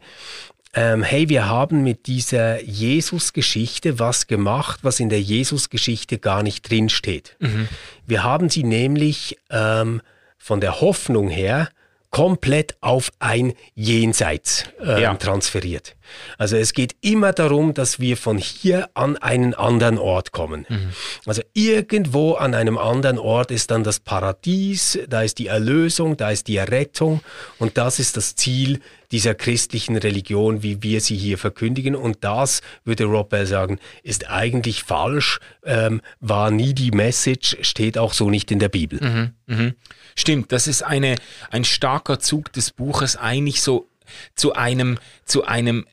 [0.74, 6.70] ähm, hey, wir haben mit dieser Jesus-Geschichte was gemacht, was in der Jesus-Geschichte gar nicht
[6.70, 7.36] drinsteht.
[7.40, 7.68] Mhm.
[8.06, 10.00] Wir haben sie nämlich ähm,
[10.38, 11.68] von der Hoffnung her
[12.12, 15.14] komplett auf ein Jenseits äh, ja.
[15.14, 15.96] transferiert.
[16.36, 20.66] Also es geht immer darum, dass wir von hier an einen anderen Ort kommen.
[20.68, 20.90] Mhm.
[21.24, 26.30] Also irgendwo an einem anderen Ort ist dann das Paradies, da ist die Erlösung, da
[26.30, 27.22] ist die Errettung
[27.58, 31.96] und das ist das Ziel dieser christlichen Religion, wie wir sie hier verkündigen.
[31.96, 37.96] Und das, würde Rob Bell sagen, ist eigentlich falsch, ähm, war nie die Message, steht
[37.96, 39.00] auch so nicht in der Bibel.
[39.02, 39.30] Mhm.
[39.46, 39.74] Mhm.
[40.14, 41.16] Stimmt, das ist eine,
[41.50, 43.88] ein starker Zug des Buches, eigentlich so
[44.34, 45.86] zu einem, zu einem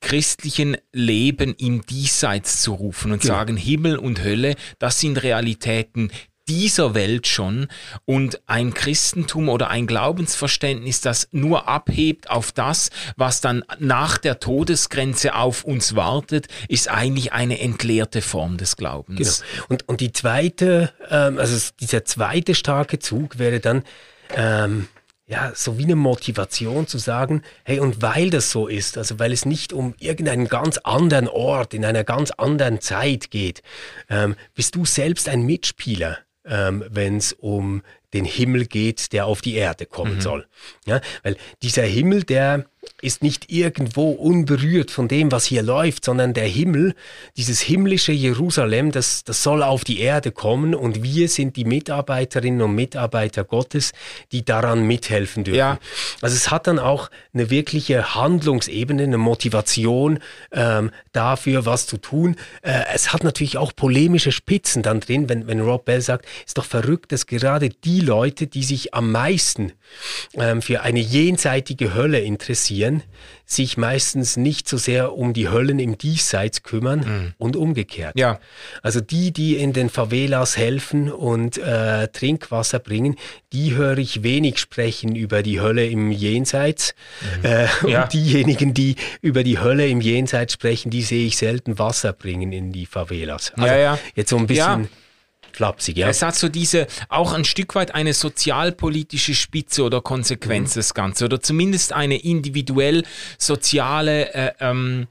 [0.00, 3.34] christlichen Leben im Diesseits zu rufen und genau.
[3.34, 6.10] sagen, Himmel und Hölle, das sind Realitäten,
[6.48, 7.68] dieser Welt schon
[8.04, 14.40] und ein Christentum oder ein Glaubensverständnis, das nur abhebt auf das, was dann nach der
[14.40, 19.42] Todesgrenze auf uns wartet, ist eigentlich eine entleerte Form des Glaubens.
[19.42, 19.64] Genau.
[19.68, 23.82] Und, und die zweite, ähm, also dieser zweite starke Zug wäre dann,
[24.34, 24.88] ähm,
[25.26, 29.30] ja, so wie eine Motivation zu sagen, hey, und weil das so ist, also weil
[29.32, 33.62] es nicht um irgendeinen ganz anderen Ort in einer ganz anderen Zeit geht,
[34.08, 37.82] ähm, bist du selbst ein Mitspieler ähm, wenn es um
[38.14, 40.20] den Himmel geht, der auf die Erde kommen mhm.
[40.20, 40.46] soll.
[40.86, 42.64] Ja, weil dieser Himmel, der
[43.00, 46.94] ist nicht irgendwo unberührt von dem, was hier läuft, sondern der Himmel,
[47.36, 52.62] dieses himmlische Jerusalem, das, das soll auf die Erde kommen und wir sind die Mitarbeiterinnen
[52.62, 53.92] und Mitarbeiter Gottes,
[54.32, 55.58] die daran mithelfen dürfen.
[55.58, 55.78] Ja.
[56.22, 60.18] Also es hat dann auch eine wirkliche Handlungsebene, eine Motivation
[60.52, 62.36] ähm, dafür, was zu tun.
[62.62, 66.58] Äh, es hat natürlich auch polemische Spitzen dann drin, wenn, wenn Rob Bell sagt, ist
[66.58, 69.72] doch verrückt, dass gerade die Leute, die sich am meisten
[70.34, 72.67] ähm, für eine jenseitige Hölle interessieren,
[73.44, 77.34] sich meistens nicht so sehr um die Höllen im Diesseits kümmern mhm.
[77.38, 78.18] und umgekehrt.
[78.18, 78.40] Ja.
[78.82, 83.16] Also die, die in den Favelas helfen und äh, Trinkwasser bringen,
[83.52, 86.94] die höre ich wenig sprechen über die Hölle im Jenseits.
[87.38, 87.44] Mhm.
[87.44, 88.02] Äh, ja.
[88.02, 92.52] Und diejenigen, die über die Hölle im Jenseits sprechen, die sehe ich selten Wasser bringen
[92.52, 93.52] in die Favelas.
[93.54, 93.98] Also ja, ja.
[94.14, 94.82] Jetzt so ein bisschen.
[94.82, 94.88] Ja
[95.52, 96.08] flapsig, ja.
[96.08, 100.78] Es hat so diese, auch ein Stück weit eine sozialpolitische Spitze oder Konsequenz, mhm.
[100.78, 101.24] das Ganze.
[101.24, 103.04] Oder zumindest eine individuell
[103.38, 105.06] soziale, äh, ähm,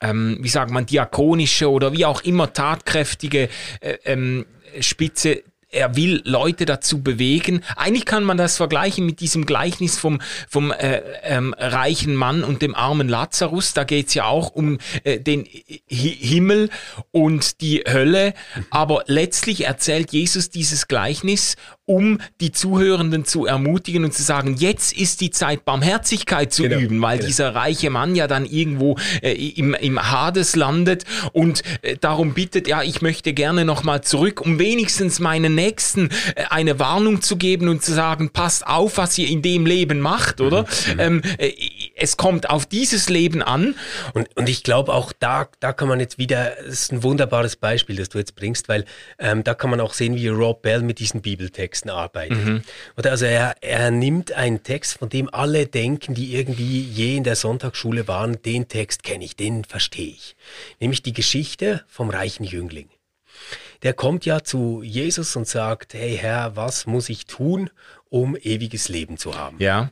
[0.00, 3.48] ähm, wie sagt man, diakonische oder wie auch immer tatkräftige
[3.80, 4.46] äh, ähm,
[4.80, 5.42] Spitze,
[5.76, 7.62] er will Leute dazu bewegen.
[7.76, 12.62] Eigentlich kann man das vergleichen mit diesem Gleichnis vom, vom äh, ähm, reichen Mann und
[12.62, 13.74] dem armen Lazarus.
[13.74, 16.70] Da geht's ja auch um äh, den Hi Himmel
[17.12, 18.34] und die Hölle.
[18.70, 21.56] Aber letztlich erzählt Jesus dieses Gleichnis,
[21.86, 26.78] um die Zuhörenden zu ermutigen und zu sagen, jetzt ist die Zeit, Barmherzigkeit zu genau,
[26.78, 27.28] üben, weil genau.
[27.28, 32.66] dieser reiche Mann ja dann irgendwo äh, im, im Hades landet und äh, darum bittet,
[32.66, 37.68] ja, ich möchte gerne nochmal zurück, um wenigstens meinen Nächsten äh, eine Warnung zu geben
[37.68, 40.62] und zu sagen, passt auf, was ihr in dem Leben macht, oder?
[40.62, 41.00] Mhm.
[41.00, 41.52] Ähm, äh,
[41.94, 43.76] es kommt auf dieses Leben an.
[44.12, 47.54] Und, und ich glaube auch da, da kann man jetzt wieder, das ist ein wunderbares
[47.54, 48.84] Beispiel, das du jetzt bringst, weil
[49.20, 52.44] ähm, da kann man auch sehen, wie Rob Bell mit diesen Bibeltexten arbeitet.
[52.44, 52.62] Mhm.
[52.96, 57.24] Oder also er, er nimmt einen Text, von dem alle denken, die irgendwie je in
[57.24, 60.36] der Sonntagsschule waren, den Text kenne ich, den verstehe ich.
[60.80, 62.88] Nämlich die Geschichte vom reichen Jüngling
[63.82, 67.70] der kommt ja zu Jesus und sagt, hey Herr, was muss ich tun,
[68.08, 69.58] um ewiges Leben zu haben?
[69.60, 69.90] Ja.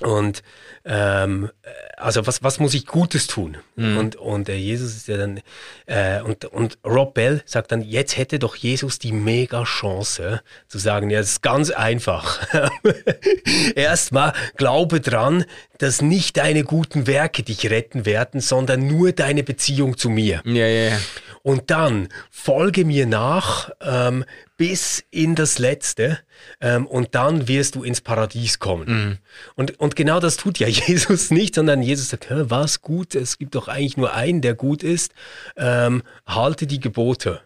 [0.00, 0.42] Und
[0.84, 1.50] ähm,
[1.96, 3.56] also was, was muss ich Gutes tun?
[3.76, 3.96] Mhm.
[3.96, 5.40] Und, und äh, Jesus ist ja dann,
[5.86, 10.78] äh, und, und Rob Bell sagt dann, jetzt hätte doch Jesus die mega Chance zu
[10.78, 12.46] sagen, ja, es ist ganz einfach.
[13.74, 15.44] Erstmal glaube dran,
[15.78, 20.42] dass nicht deine guten Werke dich retten werden, sondern nur deine Beziehung zu mir.
[20.44, 20.98] Ja, ja, ja
[21.44, 24.24] und dann folge mir nach ähm,
[24.56, 26.18] bis in das Letzte
[26.62, 28.88] ähm, und dann wirst du ins Paradies kommen.
[28.88, 29.18] Mhm.
[29.54, 33.54] Und, und genau das tut ja Jesus nicht, sondern Jesus sagt, was gut, es gibt
[33.54, 35.12] doch eigentlich nur einen, der gut ist,
[35.56, 37.40] ähm, halte die Gebote.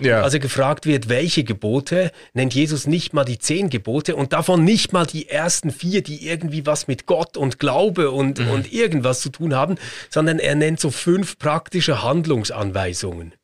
[0.00, 0.22] Ja.
[0.22, 4.92] Also gefragt wird, welche Gebote, nennt Jesus nicht mal die zehn Gebote und davon nicht
[4.92, 8.50] mal die ersten vier, die irgendwie was mit Gott und Glaube und, mhm.
[8.50, 9.76] und irgendwas zu tun haben,
[10.08, 13.34] sondern er nennt so fünf praktische Handlungsanweisungen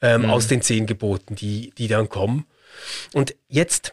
[0.00, 0.30] ähm, mhm.
[0.30, 2.46] aus den zehn Geboten, die, die dann kommen.
[3.12, 3.92] Und jetzt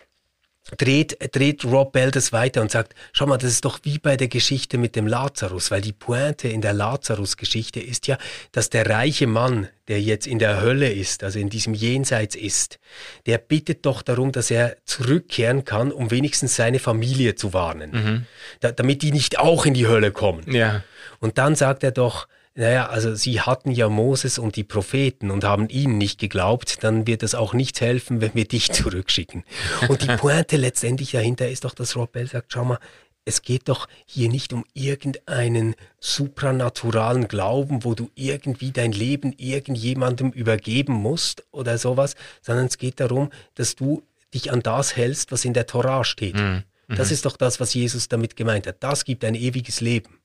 [0.78, 4.18] dreht, dreht Rob Bell das weiter und sagt, schau mal, das ist doch wie bei
[4.18, 8.18] der Geschichte mit dem Lazarus, weil die Pointe in der Lazarus-Geschichte ist ja,
[8.52, 12.80] dass der reiche Mann, der jetzt in der Hölle ist, also in diesem Jenseits ist,
[13.26, 18.26] der bittet doch darum, dass er zurückkehren kann, um wenigstens seine Familie zu warnen, mhm.
[18.60, 20.52] da, damit die nicht auch in die Hölle kommen.
[20.52, 20.84] Ja.
[21.20, 22.28] Und dann sagt er doch,
[22.60, 27.08] naja, also sie hatten ja Moses und die Propheten und haben ihnen nicht geglaubt, dann
[27.08, 29.46] wird es auch nichts helfen, wenn wir dich zurückschicken.
[29.88, 32.80] Und die Pointe letztendlich dahinter ist doch, dass Rob Bell sagt, schau mal,
[33.24, 40.32] es geht doch hier nicht um irgendeinen supranaturalen Glauben, wo du irgendwie dein Leben irgendjemandem
[40.32, 45.46] übergeben musst oder sowas, sondern es geht darum, dass du dich an das hältst, was
[45.46, 46.36] in der Torah steht.
[46.36, 46.64] Mhm.
[46.90, 48.78] Das ist doch das, was Jesus damit gemeint hat.
[48.84, 50.19] Das gibt ein ewiges Leben.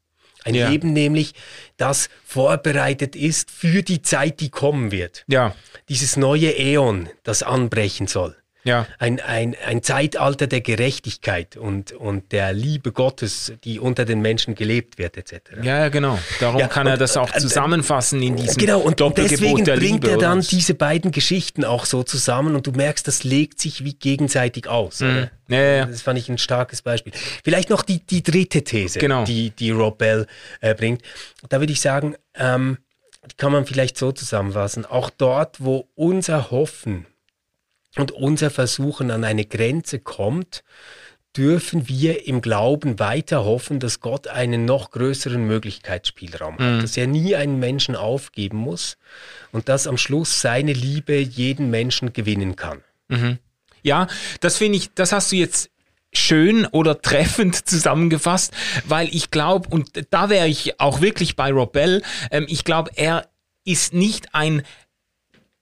[0.45, 0.69] Ein ja.
[0.69, 1.35] Leben nämlich,
[1.77, 5.25] das vorbereitet ist für die Zeit, die kommen wird.
[5.27, 5.55] Ja.
[5.89, 8.37] Dieses neue Äon, das anbrechen soll.
[8.65, 8.87] Ja.
[8.99, 14.55] Ein, ein, ein Zeitalter der Gerechtigkeit und, und der Liebe Gottes, die unter den Menschen
[14.55, 15.51] gelebt wird, etc.
[15.63, 16.19] Ja, ja genau.
[16.41, 20.17] Darum ja, kann er das auch äh, zusammenfassen in diesem Genau, und deswegen bringt er
[20.17, 24.67] dann diese beiden Geschichten auch so zusammen und du merkst, das legt sich wie gegenseitig
[24.67, 25.01] aus.
[25.01, 25.29] Mhm.
[25.49, 27.13] Ja, ja, Das fand ich ein starkes Beispiel.
[27.45, 29.25] Vielleicht noch die, die dritte These, genau.
[29.25, 30.27] die, die Rob Bell
[30.61, 31.03] äh, bringt.
[31.51, 32.79] Da würde ich sagen, ähm,
[33.31, 34.87] die kann man vielleicht so zusammenfassen.
[34.87, 37.07] Auch dort, wo unser Hoffen
[37.97, 40.65] und unser Versuchen an eine Grenze kommt,
[41.37, 46.81] dürfen wir im Glauben weiter hoffen, dass Gott einen noch größeren Möglichkeitsspielraum hat, mhm.
[46.83, 48.97] dass er nie einen Menschen aufgeben muss
[49.51, 52.83] und dass am Schluss seine Liebe jeden Menschen gewinnen kann.
[53.09, 53.39] Mhm.
[53.83, 54.07] Ja,
[54.41, 55.71] das finde ich, das hast du jetzt
[56.13, 58.53] schön oder treffend zusammengefasst,
[58.87, 63.29] weil ich glaube, und da wäre ich auch wirklich bei Robel, ähm, ich glaube, er
[63.65, 64.63] ist nicht ein,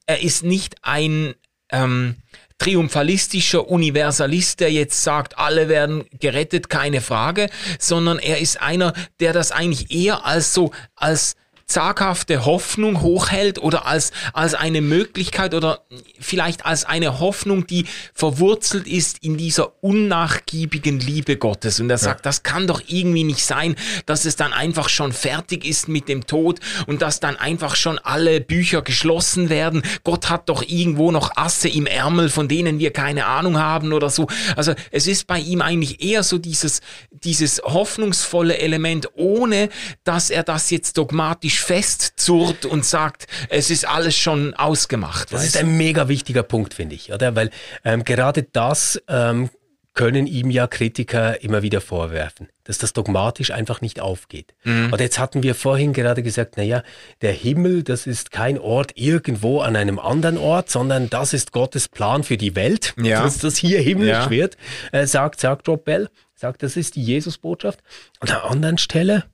[0.07, 1.35] er ist nicht ein,
[1.73, 2.17] ähm,
[2.59, 9.33] triumphalistischer Universalist, der jetzt sagt, alle werden gerettet, keine Frage, sondern er ist einer, der
[9.33, 11.35] das eigentlich eher als so, als
[11.73, 15.81] zaghafte Hoffnung hochhält oder als, als eine Möglichkeit oder
[16.21, 21.81] vielleicht als eine Hoffnung, die verwurzelt ist in dieser unnachgiebigen Liebe Gottes.
[21.81, 22.23] Und er sagt, ja.
[22.25, 23.75] das kann doch irgendwie nicht sein,
[24.07, 27.99] dass es dann einfach schon fertig ist mit dem Tod und dass dann einfach schon
[27.99, 29.83] alle Bücher geschlossen werden.
[30.05, 34.11] Gott hat doch irgendwo noch Asse im Ärmel, von denen wir keine Ahnung haben oder
[34.11, 34.27] so.
[34.57, 36.81] Also es ist bei ihm eigentlich eher so dieses,
[37.11, 39.71] dieses hoffnungsvolle Element, ohne
[40.05, 45.33] dass er das jetzt dogmatisch festzurrt und sagt, es ist alles schon ausgemacht.
[45.33, 47.35] Das ist ein mega wichtiger Punkt, finde ich, oder?
[47.35, 47.51] Weil
[47.85, 49.51] ähm, gerade das ähm,
[49.95, 54.55] können ihm ja Kritiker immer wieder vorwerfen, dass das dogmatisch einfach nicht aufgeht.
[54.65, 54.91] Mhm.
[54.93, 56.83] Und jetzt hatten wir vorhin gerade gesagt, naja,
[57.21, 61.89] der Himmel, das ist kein Ort irgendwo an einem anderen Ort, sondern das ist Gottes
[61.89, 63.23] Plan für die Welt, ja.
[63.23, 64.31] dass das hier himmlisch ja.
[64.31, 64.57] wird,
[64.93, 67.81] äh, sagt, sagt Rob Bell, sagt, das ist die Jesusbotschaft.
[68.21, 69.25] An einer anderen Stelle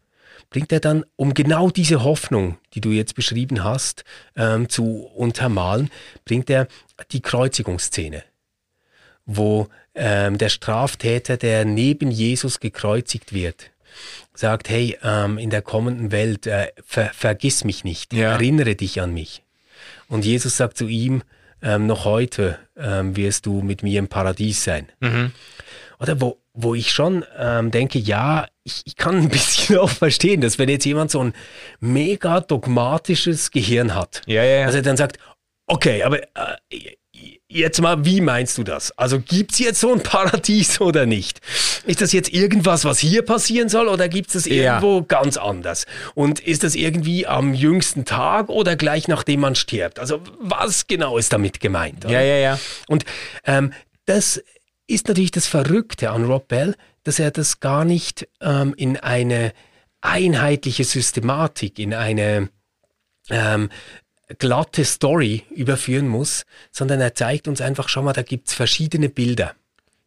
[0.51, 4.05] bringt er dann, um genau diese Hoffnung, die du jetzt beschrieben hast,
[4.37, 5.91] ähm, zu untermalen,
[6.25, 6.69] bringt er
[7.13, 8.23] die Kreuzigungsszene,
[9.27, 13.71] wo ähm, der Straftäter, der neben Jesus gekreuzigt wird,
[14.35, 18.33] sagt, hey, ähm, in der kommenden Welt, äh, ver vergiss mich nicht, ja.
[18.33, 19.43] erinnere dich an mich.
[20.09, 21.23] Und Jesus sagt zu ihm,
[21.61, 24.89] ähm, noch heute ähm, wirst du mit mir im Paradies sein.
[25.01, 25.33] Mhm.
[26.01, 30.41] Oder wo, wo ich schon ähm, denke, ja, ich, ich kann ein bisschen auch verstehen,
[30.41, 31.33] dass wenn jetzt jemand so ein
[31.81, 34.67] mega dogmatisches Gehirn hat, Ja, ja, ja.
[34.67, 35.19] dass er dann sagt,
[35.67, 36.97] okay, aber äh,
[37.49, 38.93] jetzt mal, wie meinst du das?
[38.99, 41.41] Also gibt es jetzt so ein Paradies oder nicht?
[41.87, 44.55] Ist das jetzt irgendwas, was hier passieren soll oder gibt es das Ja.
[44.77, 45.87] irgendwo ganz anders?
[46.15, 49.99] Und ist das irgendwie am jüngsten Tag oder gleich nachdem man stirbt?
[49.99, 52.05] Also was genau ist damit gemeint?
[52.05, 52.15] oder?
[52.15, 52.59] Ja, ja, ja.
[52.87, 53.05] Und
[53.45, 53.73] ähm,
[54.05, 54.43] das
[54.89, 56.75] ist natürlich das Verrückte an Rob Bell,
[57.05, 59.53] dass er das gar nicht ähm, in eine
[60.01, 62.49] einheitliche Systematik, in eine
[63.31, 63.69] ähm,
[64.39, 69.55] glatte Story überführen muss, sondern er zeigt uns einfach, schau mal, da gibt's verschiedene Bilder.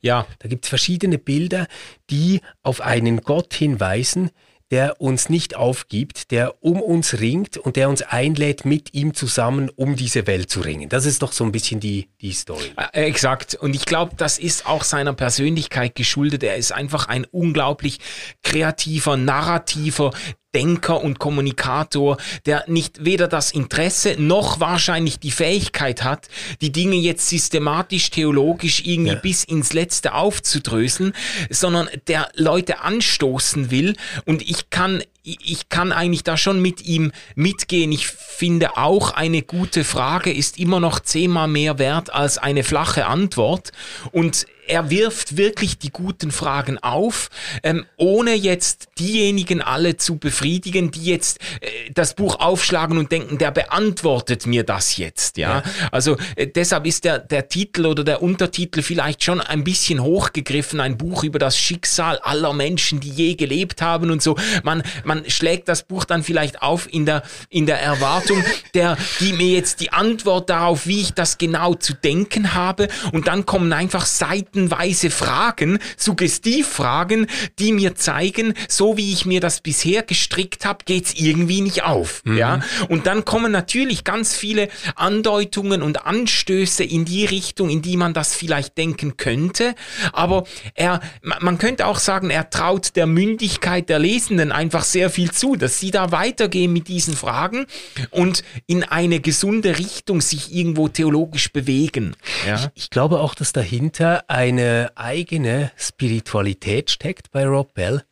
[0.04, 1.68] Ja, Da gibt's verschiedene Bilder,
[2.10, 4.32] die auf einen Gott hinweisen,
[4.72, 9.70] der uns nicht aufgibt, der um uns ringt und der uns einlädt, mit ihm zusammen
[9.70, 10.88] um diese Welt zu ringen.
[10.88, 12.72] Das ist doch so ein bisschen die, die Story.
[12.94, 13.56] Äh, Exakt.
[13.56, 16.44] Und ich glaube, das ist auch seiner Persönlichkeit geschuldet.
[16.44, 18.00] Er ist einfach ein unglaublich
[18.44, 20.12] kreativer, narrativer
[20.56, 26.28] Denker und Kommunikator, der nicht weder das Interesse noch wahrscheinlich die Fähigkeit hat,
[26.62, 29.20] die Dinge jetzt systematisch, theologisch irgendwie Ja.
[29.20, 31.14] bis ins Letzte aufzudröseln,
[31.50, 33.96] sondern der Leute anstoßen will.
[34.26, 37.92] Und ich kann, ich kann eigentlich da schon mit ihm mitgehen.
[37.92, 43.06] Ich finde auch eine gute Frage ist immer noch zehnmal mehr wert als eine flache
[43.06, 43.72] Antwort.
[44.12, 47.30] Und er wirft wirklich die guten Fragen auf,
[47.64, 53.38] ähm, ohne jetzt diejenigen alle zu befriedigen, die jetzt äh, das Buch aufschlagen und denken,
[53.38, 55.38] der beantwortet mir das jetzt.
[55.38, 60.02] Ja, also äh, deshalb ist der, der Titel oder der Untertitel vielleicht schon ein bisschen
[60.02, 64.38] hochgegriffen, ein Buch über das Schicksal aller Menschen, die je gelebt haben und so.
[64.64, 68.44] Man, man schlägt das Buch dann vielleicht auf in der, in der Erwartung,
[68.74, 72.88] der, die mir jetzt die Antwort darauf, wie ich das genau zu denken habe.
[73.12, 74.06] Und dann kommen einfach
[74.54, 77.28] seitenweise Fragen, Suggestivfragen,
[77.60, 82.22] die mir zeigen, so wie ich mir das bisher gestrickt habe, geht's irgendwie nicht auf.
[82.26, 82.62] Ja?
[82.90, 88.14] Und dann kommen natürlich ganz viele Andeutungen und Anstöße in die Richtung, in die man
[88.14, 89.76] das vielleicht denken könnte.
[90.14, 90.44] Aber
[90.76, 95.32] er, ma- man könnte auch sagen, er traut der Mündigkeit der Lesenden einfach sehr viel
[95.32, 97.66] zu, dass sie da weitergehen mit diesen Fragen
[98.10, 102.16] und in eine gesunde Richtung sich irgendwo theologisch bewegen.
[102.48, 102.72] Ja?
[102.76, 108.04] Ich glaube auch, dass dahinter eine eigene Spiritualität steckt bei Rob Bell,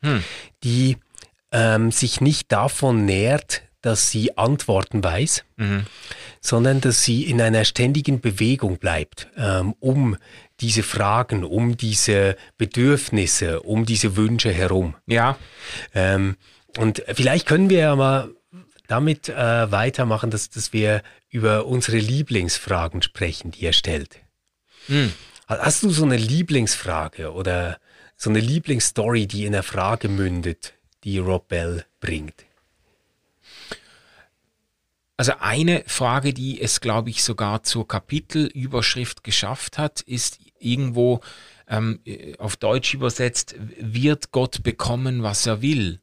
[0.63, 0.97] die
[1.51, 5.45] ähm, sich nicht davon nährt, dass sie Antworten weiß,
[6.41, 10.17] sondern dass sie in einer ständigen Bewegung bleibt, ähm, um
[10.59, 14.95] diese Fragen, um diese Bedürfnisse, um diese Wünsche herum.
[15.07, 15.37] Ja,
[15.95, 16.35] Ähm,
[16.77, 18.29] und vielleicht können wir ja mal
[18.87, 24.19] damit äh, weitermachen, dass, dass wir über unsere Lieblingsfragen sprechen, die er stellt.
[25.49, 27.79] Hast du so eine Lieblingsfrage oder
[28.15, 32.45] so eine Lieblingsstory, die in einer Frage mündet, die Rob Bell bringt?
[35.17, 41.21] Also eine Frage, die es, glaube ich, sogar zur Kapitelüberschrift geschafft hat, ist irgendwo
[41.67, 45.99] ähm, äh, auf Deutsch übersetzt, wird Gott bekommen, was er will?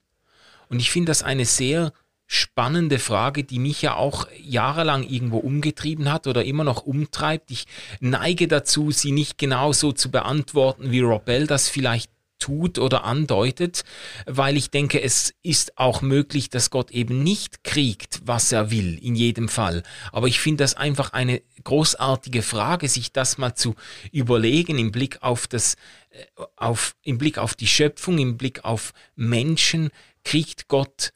[0.69, 1.93] Und ich finde das eine sehr
[2.27, 7.51] spannende Frage, die mich ja auch jahrelang irgendwo umgetrieben hat oder immer noch umtreibt.
[7.51, 7.67] Ich
[8.01, 13.85] neige dazu, sie nicht genauso zu beantworten, wie Robel das vielleicht tut oder andeutet,
[14.27, 18.99] weil ich denke, es ist auch möglich, dass Gott eben nicht kriegt, was er will,
[19.03, 19.83] in jedem Fall.
[20.13, 23.75] Aber ich finde das einfach eine großartige Frage, sich das mal zu
[24.13, 25.77] überlegen im Blick auf das,
[26.11, 26.25] äh,
[26.57, 29.91] auf, im Blick auf die Schöpfung, im Blick auf Menschen,
[30.23, 31.13] kriegt Gott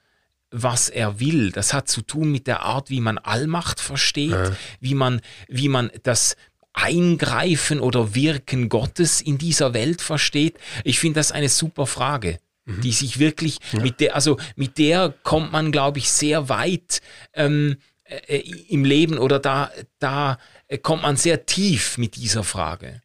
[0.51, 1.53] was er will.
[1.53, 4.35] Das hat zu tun mit der Art, wie man Allmacht versteht,
[4.81, 6.37] wie man, wie man das
[6.73, 10.59] Eingreifen oder Wirken Gottes in dieser Welt versteht.
[10.85, 15.53] Ich finde das eine super Frage, die sich wirklich mit der, also mit der kommt
[15.53, 17.01] man, glaube ich, sehr weit
[17.35, 18.39] ähm, äh,
[18.69, 20.39] im Leben oder da, da
[20.69, 23.03] äh, kommt man sehr tief mit dieser Frage.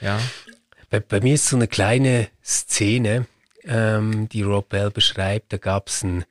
[0.00, 0.20] Ja.
[0.90, 3.26] Bei, bei mir ist so eine kleine Szene,
[3.64, 5.52] ähm, die Rob Bell beschreibt.
[5.52, 6.24] Da gab es einen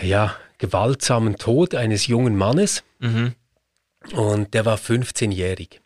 [0.00, 2.84] ja, gewaltsamen Tod eines jungen Mannes
[4.12, 5.80] und der war 15-jährig.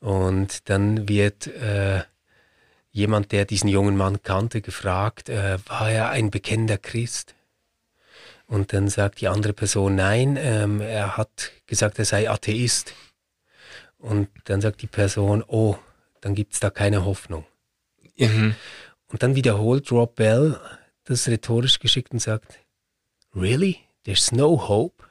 [0.00, 2.02] Und dann wird äh,
[2.90, 7.34] jemand, der diesen jungen Mann kannte, gefragt, äh, war er ein bekennender Christ?
[8.46, 12.94] Und dann sagt die andere Person, nein, ähm, er hat gesagt, er sei Atheist.
[13.98, 15.76] Und dann sagt die Person, oh,
[16.20, 17.44] dann gibt es da keine Hoffnung.
[18.16, 18.56] Mhm.
[19.08, 20.58] Und dann wiederholt Rob Bell
[21.04, 22.58] das rhetorisch geschickt und sagt,
[23.34, 23.80] Really?
[24.04, 25.04] There's no hope?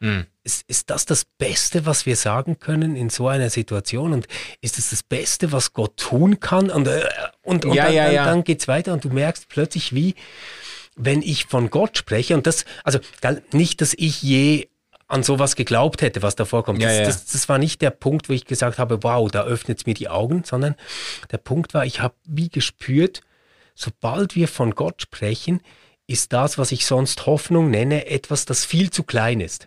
[0.00, 0.26] Mhm.
[0.42, 4.12] Ist, ist das das Beste, was wir sagen können in so einer Situation?
[4.12, 4.26] Und
[4.60, 6.70] ist es das, das Beste, was Gott tun kann?
[6.70, 7.08] Und, äh,
[7.42, 8.24] und, und ja, dann, ja, ja.
[8.26, 10.14] dann geht es weiter und du merkst plötzlich, wie,
[10.96, 12.98] wenn ich von Gott spreche, und das, also
[13.52, 14.68] nicht, dass ich je
[15.06, 16.82] an sowas geglaubt hätte, was da vorkommt.
[16.82, 17.04] Ja, das, ja.
[17.04, 19.94] Das, das war nicht der Punkt, wo ich gesagt habe, wow, da öffnet es mir
[19.94, 20.74] die Augen, sondern
[21.30, 23.22] der Punkt war, ich habe wie gespürt,
[23.74, 25.60] sobald wir von Gott sprechen,
[26.06, 29.66] ist das, was ich sonst Hoffnung nenne, etwas, das viel zu klein ist.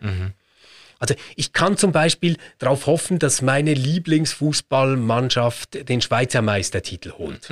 [0.99, 7.49] Also ich kann zum Beispiel darauf hoffen, dass meine Lieblingsfußballmannschaft den Schweizer Meistertitel holt.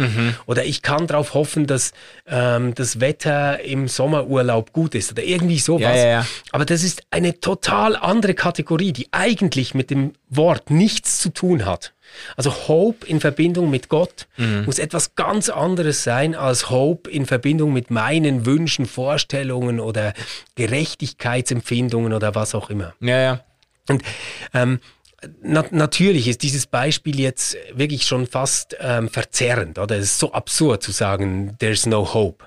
[0.47, 1.91] Oder ich kann darauf hoffen, dass
[2.25, 5.95] ähm, das Wetter im Sommerurlaub gut ist oder irgendwie sowas.
[5.95, 6.25] Ja, ja, ja.
[6.51, 11.65] Aber das ist eine total andere Kategorie, die eigentlich mit dem Wort nichts zu tun
[11.65, 11.93] hat.
[12.35, 14.27] Also Hope in Verbindung mit Gott
[14.65, 20.13] muss etwas ganz anderes sein als Hope in Verbindung mit meinen Wünschen, Vorstellungen oder
[20.55, 22.93] Gerechtigkeitsempfindungen oder was auch immer.
[22.99, 23.39] Ja, ja.
[23.87, 24.03] Und
[24.53, 24.79] ähm,
[25.41, 29.97] na natürlich ist dieses Beispiel jetzt wirklich schon fast ähm, verzerrend, oder?
[29.97, 32.45] Es ist so absurd zu sagen, there's no hope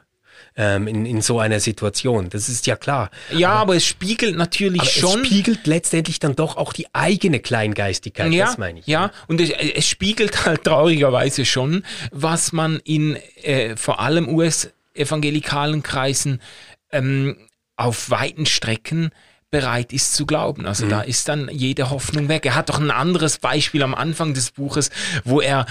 [0.58, 2.28] ähm, in, in so einer Situation.
[2.28, 3.10] Das ist ja klar.
[3.32, 5.20] Ja, aber, es spiegelt natürlich Aber schon.
[5.22, 8.86] es spiegelt letztendlich dann doch auch die eigene Kleingeistigkeit, ja, das meine ich.
[8.86, 15.82] Ja, und es, es spiegelt halt traurigerweise schon, was man in äh, vor allem US-evangelikalen
[15.84, 16.42] Kreisen
[16.90, 17.36] ähm,
[17.76, 19.12] auf weiten Strecken
[19.50, 20.66] bereit ist zu glauben.
[20.66, 20.90] Also Mhm.
[20.90, 22.44] da ist dann jede Hoffnung weg.
[22.44, 24.90] Er hat doch ein anderes Beispiel am Anfang des Buches,
[25.24, 25.64] wo er,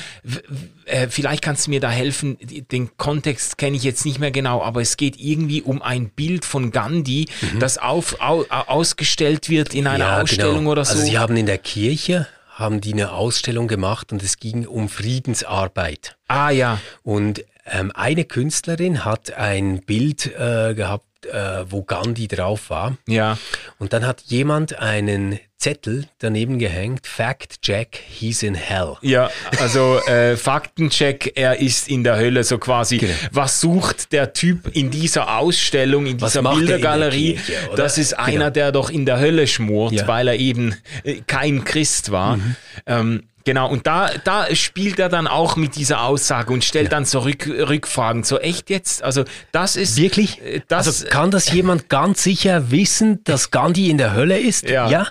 [0.86, 2.38] äh, vielleicht kannst du mir da helfen,
[2.72, 6.44] den Kontext kenne ich jetzt nicht mehr genau, aber es geht irgendwie um ein Bild
[6.46, 7.28] von Gandhi,
[7.60, 10.12] das auf, au, ausgestellt wird in einer Mhm.
[10.12, 10.72] Ja, Ausstellung genau.
[10.72, 10.94] oder so.
[10.94, 14.90] Also sie haben in der Kirche haben die eine Ausstellung gemacht und es ging um
[14.90, 16.18] Friedensarbeit.
[16.28, 22.70] ah ja, Und ähm, eine Künstlerin hat ein Bild äh, gehabt, äh, wo Gandhi drauf
[22.70, 22.98] war.
[23.08, 23.38] ja.
[23.80, 28.94] Und dann hat jemand einen Zettel daneben gehängt, Fact Jack, he's in hell.
[29.02, 32.98] Ja, also äh, Faktencheck, er ist in der Hölle, so quasi.
[32.98, 33.14] Genau.
[33.32, 37.34] Was sucht der Typ in dieser Ausstellung, in dieser er in Bildergalerie?
[37.34, 38.24] Kirche, das ist Genau.
[38.24, 40.04] einer, der doch in der Hölle schmort, Ja.
[40.04, 40.08] Mhm.
[40.08, 42.40] weil er eben äh, kein Christ war.
[42.86, 47.06] Ähm, Genau, und da, da spielt er dann auch mit dieser Aussage und stellt dann
[47.06, 48.26] so Rück, Rückfragen.
[48.26, 49.02] So echt jetzt?
[49.02, 49.24] Also
[49.54, 50.42] das ist Wirklich?
[50.42, 54.68] äh, das, also kann das jemand ganz sicher wissen, dass Gandhi in der Hölle ist?
[54.68, 54.90] Ja.
[54.90, 55.08] ja?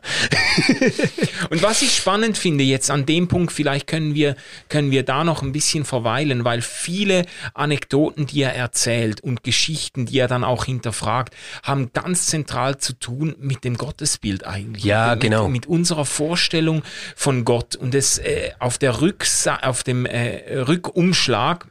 [1.50, 4.36] Und was ich spannend finde jetzt an dem Punkt, vielleicht können wir,
[4.68, 7.24] können wir da noch ein bisschen verweilen, weil viele
[7.54, 12.92] Anekdoten, die er erzählt und Geschichten, die er dann auch hinterfragt, haben ganz zentral zu
[12.92, 14.84] tun mit dem Gottesbild eigentlich.
[14.84, 15.48] Ja, mit, genau.
[15.48, 16.82] Mit unserer Vorstellung
[17.14, 17.76] von Gott.
[17.76, 21.68] Und es äh, auf der Rücksa auf dem äh, Rückumschlag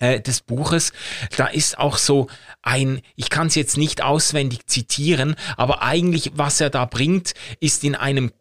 [0.00, 0.92] äh, des Buches,
[1.36, 2.26] da ist auch so
[2.62, 7.84] ein, ich kann es jetzt nicht auswendig zitieren, aber eigentlich, was er da bringt, ist
[7.84, 8.32] in einem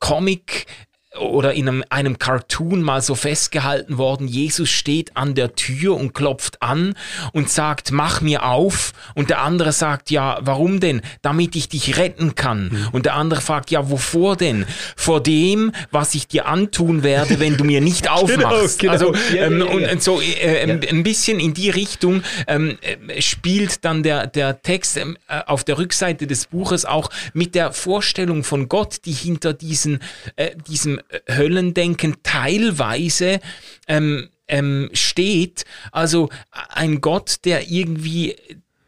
[0.00, 0.66] Comic
[1.20, 6.14] oder in einem, einem Cartoon mal so festgehalten worden, Jesus steht an der Tür und
[6.14, 6.94] klopft an
[7.32, 8.92] und sagt, mach mir auf.
[9.14, 11.02] Und der andere sagt, ja, warum denn?
[11.22, 12.88] Damit ich dich retten kann.
[12.92, 14.64] Und der andere fragt, ja, wovor denn?
[14.96, 18.78] Vor dem, was ich dir antun werde, wenn du mir nicht aufmachst.
[18.78, 18.92] genau.
[18.92, 22.78] Also, Ja, ähm, ja, ja, und, so äh, ein- ein bisschen in die Richtung ähm,
[23.08, 27.54] äh, spielt dann der, der Text ähm, äh, auf der Rückseite des Buches auch mit
[27.54, 30.00] der Vorstellung von Gott, die hinter diesen,
[30.36, 33.40] äh, diesem Höllendenken teilweise
[33.88, 35.64] ähm, ähm, steht.
[35.92, 36.28] Also
[36.70, 38.36] ein Gott, der irgendwie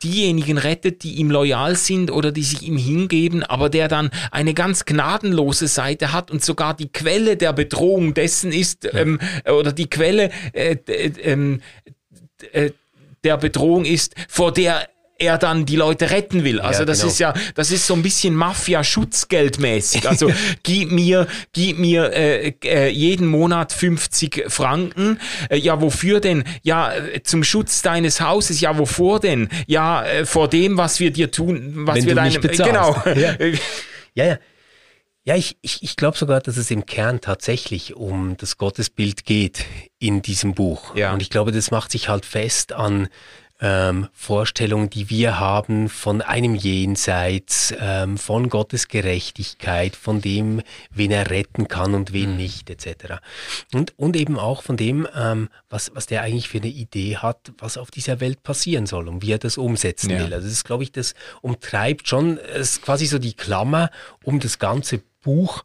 [0.02, 4.54] diejenigen rettet, die ihm loyal sind oder die sich ihm hingeben, aber der dann eine
[4.54, 9.88] ganz gnadenlose Seite hat und sogar die Quelle der Bedrohung dessen ist, ähm, oder die
[9.88, 11.60] Quelle äh, äh, ähm,
[12.52, 12.70] äh,
[13.24, 14.88] der Bedrohung ist, vor der
[15.18, 16.60] er dann die Leute retten will.
[16.60, 17.12] Also das genau.
[17.12, 20.08] ist ja, das ist so ein bisschen Mafia-Schutzgeldmäßig.
[20.08, 20.30] Also
[20.62, 25.20] gib mir, gib mir äh, äh, jeden Monat 50 Franken.
[25.48, 26.44] Äh, ja, wofür denn?
[26.62, 28.60] Ja, äh, zum Schutz deines Hauses.
[28.60, 29.48] Ja, wovor denn?
[29.66, 32.40] Ja, äh, vor dem, was wir dir tun, was Wenn wir deinem.
[32.40, 33.02] Genau.
[33.14, 33.36] Ja.
[34.14, 34.38] Ja, ja.
[35.24, 39.64] Ja, ich, ich, ich glaube sogar, dass es im Kern tatsächlich um das Gottesbild geht
[40.00, 40.96] in diesem Buch.
[40.96, 41.12] Ja.
[41.12, 43.08] Und ich glaube, das macht sich halt fest an
[43.64, 51.12] ähm, Vorstellungen, die wir haben von einem Jenseits, ähm, von Gottes Gerechtigkeit, von dem, wen
[51.12, 52.14] er retten kann und Mhm.
[52.14, 53.20] wen nicht, etc.
[53.72, 57.52] Und, und eben auch von dem, ähm, was, was der eigentlich für eine Idee hat,
[57.58, 60.18] was auf dieser Welt passieren soll und wie er das umsetzen Ja.
[60.18, 60.34] will.
[60.34, 63.90] Also das ist, glaube ich, das umtreibt schon, es ist quasi so die Klammer
[64.24, 65.62] um das ganze Buch.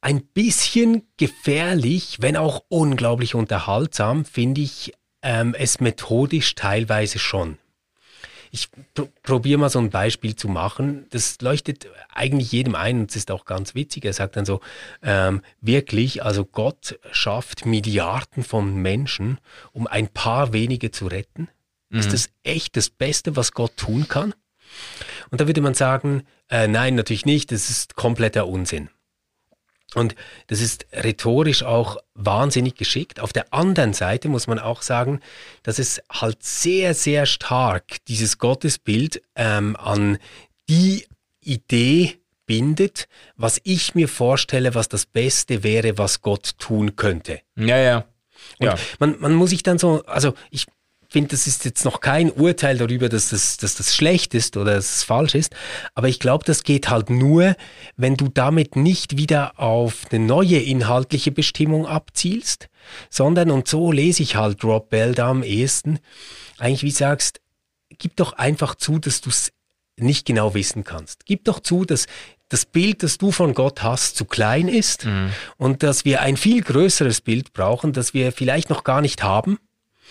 [0.00, 4.92] Ein bisschen gefährlich, wenn auch unglaublich unterhaltsam, finde ich
[5.22, 7.58] ähm, es methodisch teilweise schon.
[8.50, 11.06] ich pr probiere mal so ein Beispiel zu machen.
[11.10, 14.04] Das leuchtet eigentlich jedem ein und es ist auch ganz witzig.
[14.04, 14.60] Er sagt dann so,
[15.02, 19.38] ähm, wirklich, also Gott schafft Milliarden von Menschen,
[19.72, 21.48] um ein paar wenige zu retten.
[21.90, 21.98] Mhm.
[21.98, 24.34] Ist das echt das Beste, was Gott tun kann?
[25.30, 28.88] Und da würde man sagen, äh, nein, natürlich nicht, das ist kompletter Unsinn.
[29.94, 30.14] Und
[30.48, 33.20] das ist rhetorisch auch wahnsinnig geschickt.
[33.20, 35.20] Auf der anderen Seite muss man auch sagen,
[35.62, 40.18] dass es halt sehr, sehr stark dieses Gottesbild ähm, an
[40.68, 41.06] die
[41.42, 47.40] Idee bindet, was ich mir vorstelle, was das Beste wäre, was Gott tun könnte.
[47.56, 48.04] Ja, ja.
[48.58, 48.74] Und ja.
[48.98, 50.66] Man, man muss sich dann so, also ich
[51.08, 54.74] finde, das ist jetzt noch kein Urteil darüber, dass das, dass das schlecht ist oder
[54.74, 55.54] dass es falsch ist.
[55.94, 57.56] Aber ich glaube, das geht halt nur,
[57.96, 62.68] wenn du damit nicht wieder auf eine neue inhaltliche Bestimmung abzielst,
[63.08, 65.98] sondern, und so lese ich halt Rob Bell da am ehesten,
[66.58, 67.40] eigentlich wie sagst,
[67.96, 69.50] gib doch einfach zu, dass du es
[69.96, 71.24] nicht genau wissen kannst.
[71.24, 72.06] Gib doch zu, dass
[72.50, 75.32] das Bild, das du von Gott hast, zu klein ist mhm.
[75.56, 79.58] und dass wir ein viel größeres Bild brauchen, das wir vielleicht noch gar nicht haben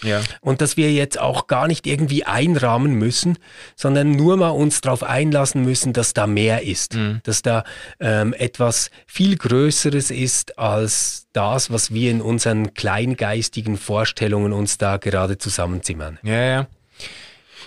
[0.03, 0.21] ja.
[0.41, 3.37] Und dass wir jetzt auch gar nicht irgendwie einrahmen müssen,
[3.75, 7.21] sondern nur mal uns darauf einlassen müssen, dass da mehr ist, mhm.
[7.23, 7.63] dass da
[7.99, 14.97] ähm, etwas viel Größeres ist als das, was wir in unseren kleingeistigen Vorstellungen uns da
[14.97, 16.19] gerade zusammenzimmern.
[16.23, 16.67] Ja, ja.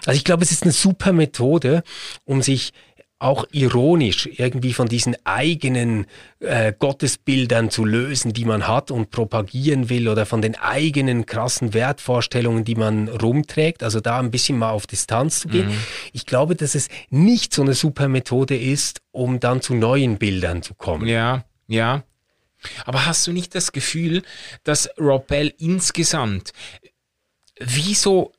[0.07, 1.83] Also ich glaube, es ist eine super Methode,
[2.25, 2.73] um sich
[3.21, 6.07] auch ironisch irgendwie von diesen eigenen
[6.41, 11.75] äh, Gottesbildern zu lösen, die man hat und propagieren will oder von den eigenen krassen
[11.75, 13.83] Wertvorstellungen, die man rumträgt.
[13.83, 15.69] Also da ein bisschen mal auf Distanz zu gehen.
[15.69, 15.79] Mhm.
[16.15, 20.63] Ich glaube, dass es nicht so eine super Methode ist, um dann zu neuen Bildern
[20.63, 21.07] zu kommen.
[21.07, 22.03] Ja, ja.
[22.87, 24.23] Aber hast du nicht das Gefühl,
[24.65, 26.53] dass Rob Bell insgesamt
[27.59, 28.33] wie so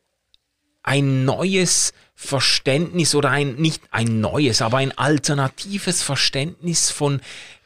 [0.81, 1.93] ein neues
[2.23, 7.19] Verständnis oder ein, nicht ein neues, aber ein alternatives Verständnis von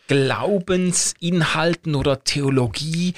[0.08, 3.16] Glaubensinhalten oder Theologie,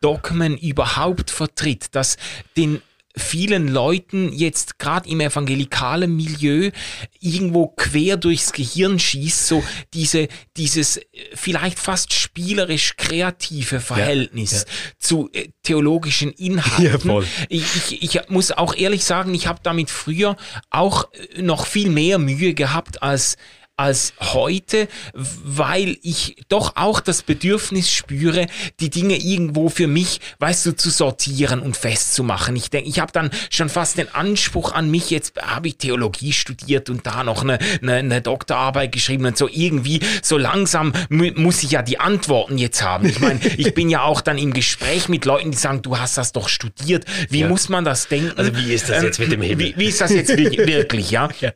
[0.00, 2.16] Dogmen überhaupt vertritt, das
[2.56, 2.82] den
[3.20, 6.70] vielen Leuten jetzt gerade im evangelikalen Milieu
[7.20, 9.62] irgendwo quer durchs Gehirn schießt, so
[9.94, 11.02] diese, dieses äh,
[11.34, 14.64] vielleicht fast spielerisch kreative Verhältnis ja, ja.
[14.98, 17.10] zu äh, theologischen Inhalten.
[17.20, 20.36] Ja, ich, ich, ich muss auch ehrlich sagen, ich habe damit früher
[20.70, 23.36] auch äh, noch viel mehr Mühe gehabt als
[23.80, 28.46] als heute, weil ich doch auch das Bedürfnis spüre,
[28.78, 32.56] die Dinge irgendwo für mich, weißt du, zu sortieren und festzumachen.
[32.56, 36.34] Ich denke, ich habe dann schon fast den Anspruch an mich, jetzt habe ich Theologie
[36.34, 41.62] studiert und da noch eine, eine, eine Doktorarbeit geschrieben und so irgendwie, so langsam muss
[41.62, 43.06] ich ja die Antworten jetzt haben.
[43.08, 46.18] Ich meine, ich bin ja auch dann im Gespräch mit Leuten, die sagen, du hast
[46.18, 47.06] das doch studiert.
[47.30, 47.48] Wie ja.
[47.48, 48.32] muss man das denken?
[48.36, 49.58] Also wie ist das jetzt mit dem Himmel?
[49.58, 51.30] Wie, wie ist das jetzt wirklich, ja?
[51.40, 51.52] ja.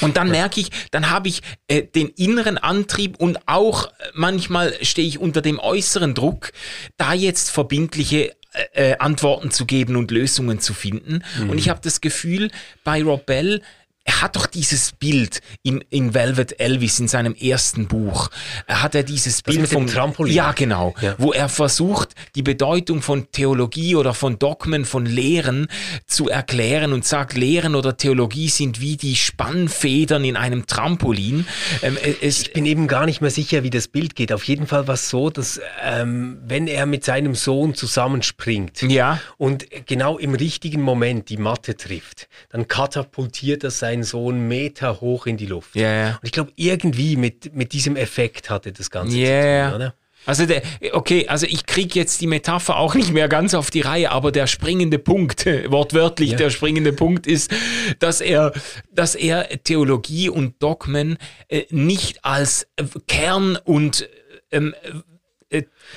[0.00, 4.74] Und dann merke ich, dann habe ich äh, den inneren Antrieb und auch äh, manchmal
[4.82, 6.52] stehe ich unter dem äußeren Druck,
[6.96, 11.22] da jetzt verbindliche äh, äh Antworten zu geben und Lösungen zu finden.
[11.38, 11.50] Mhm.
[11.50, 12.50] Und ich habe das Gefühl,
[12.84, 13.62] bei Rob Bell
[14.06, 18.30] er hat doch dieses Bild in, in Velvet Elvis in seinem ersten Buch.
[18.66, 20.32] Er hat er dieses das Bild vom Trampolin.
[20.32, 21.16] Ja, genau, ja.
[21.18, 25.66] wo er versucht, die Bedeutung von Theologie oder von Dogmen, von Lehren
[26.06, 31.46] zu erklären und sagt, Lehren oder Theologie sind wie die Spannfedern in einem Trampolin.
[31.82, 34.32] Ähm, ich bin eben gar nicht mehr sicher, wie das Bild geht.
[34.32, 39.20] Auf jeden Fall war es so, dass ähm, wenn er mit seinem Sohn zusammenspringt ja.
[39.36, 45.00] und genau im richtigen Moment die Matte trifft, dann katapultiert er sein seinen Sohn Meter
[45.00, 45.74] hoch in die Luft.
[45.74, 46.08] Ja, ja.
[46.10, 49.64] Und ich glaube, irgendwie mit, mit diesem Effekt hatte das Ganze yeah.
[49.64, 49.94] zu tun, oder?
[50.24, 53.82] Also der, okay, also ich kriege jetzt die Metapher auch nicht mehr ganz auf die
[53.82, 56.36] Reihe, aber der springende Punkt, wortwörtlich ja.
[56.36, 57.52] der springende Punkt ist,
[58.00, 58.52] dass er,
[58.90, 61.16] dass er Theologie und Dogmen
[61.48, 62.66] äh, nicht als
[63.06, 64.08] Kern und
[64.50, 64.90] ähm, äh,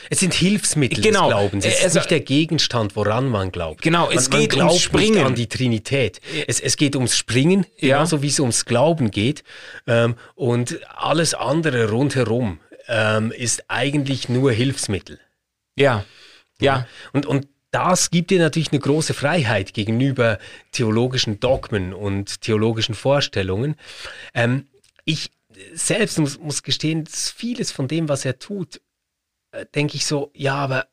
[0.10, 1.66] es sind Hilfsmittel genau, des Glaubens.
[1.66, 3.82] Es ist also, nicht der Gegenstand, woran man glaubt.
[3.82, 5.26] Genau, es man, geht man ums Springen.
[5.26, 6.22] an die Trinität.
[6.48, 8.22] Es, es geht ums Springen, genauso ja.
[8.22, 9.44] wie es ums Glauben geht.
[9.88, 15.20] Ähm, und alles andere rundherum ähm, ist eigentlich nur Hilfsmittel.
[15.76, 16.06] Ja,
[16.60, 16.88] ja.
[17.14, 20.40] Und, und das gibt dir natürlich eine große Freiheit gegenüber
[20.72, 23.76] theologischen Dogmen und theologischen Vorstellungen.
[24.34, 24.68] Ähm,
[25.06, 25.32] ich
[25.74, 28.82] selbst muss, muss gestehen, dass vieles von dem, was er tut,
[29.76, 30.88] denke ich so, ja, aber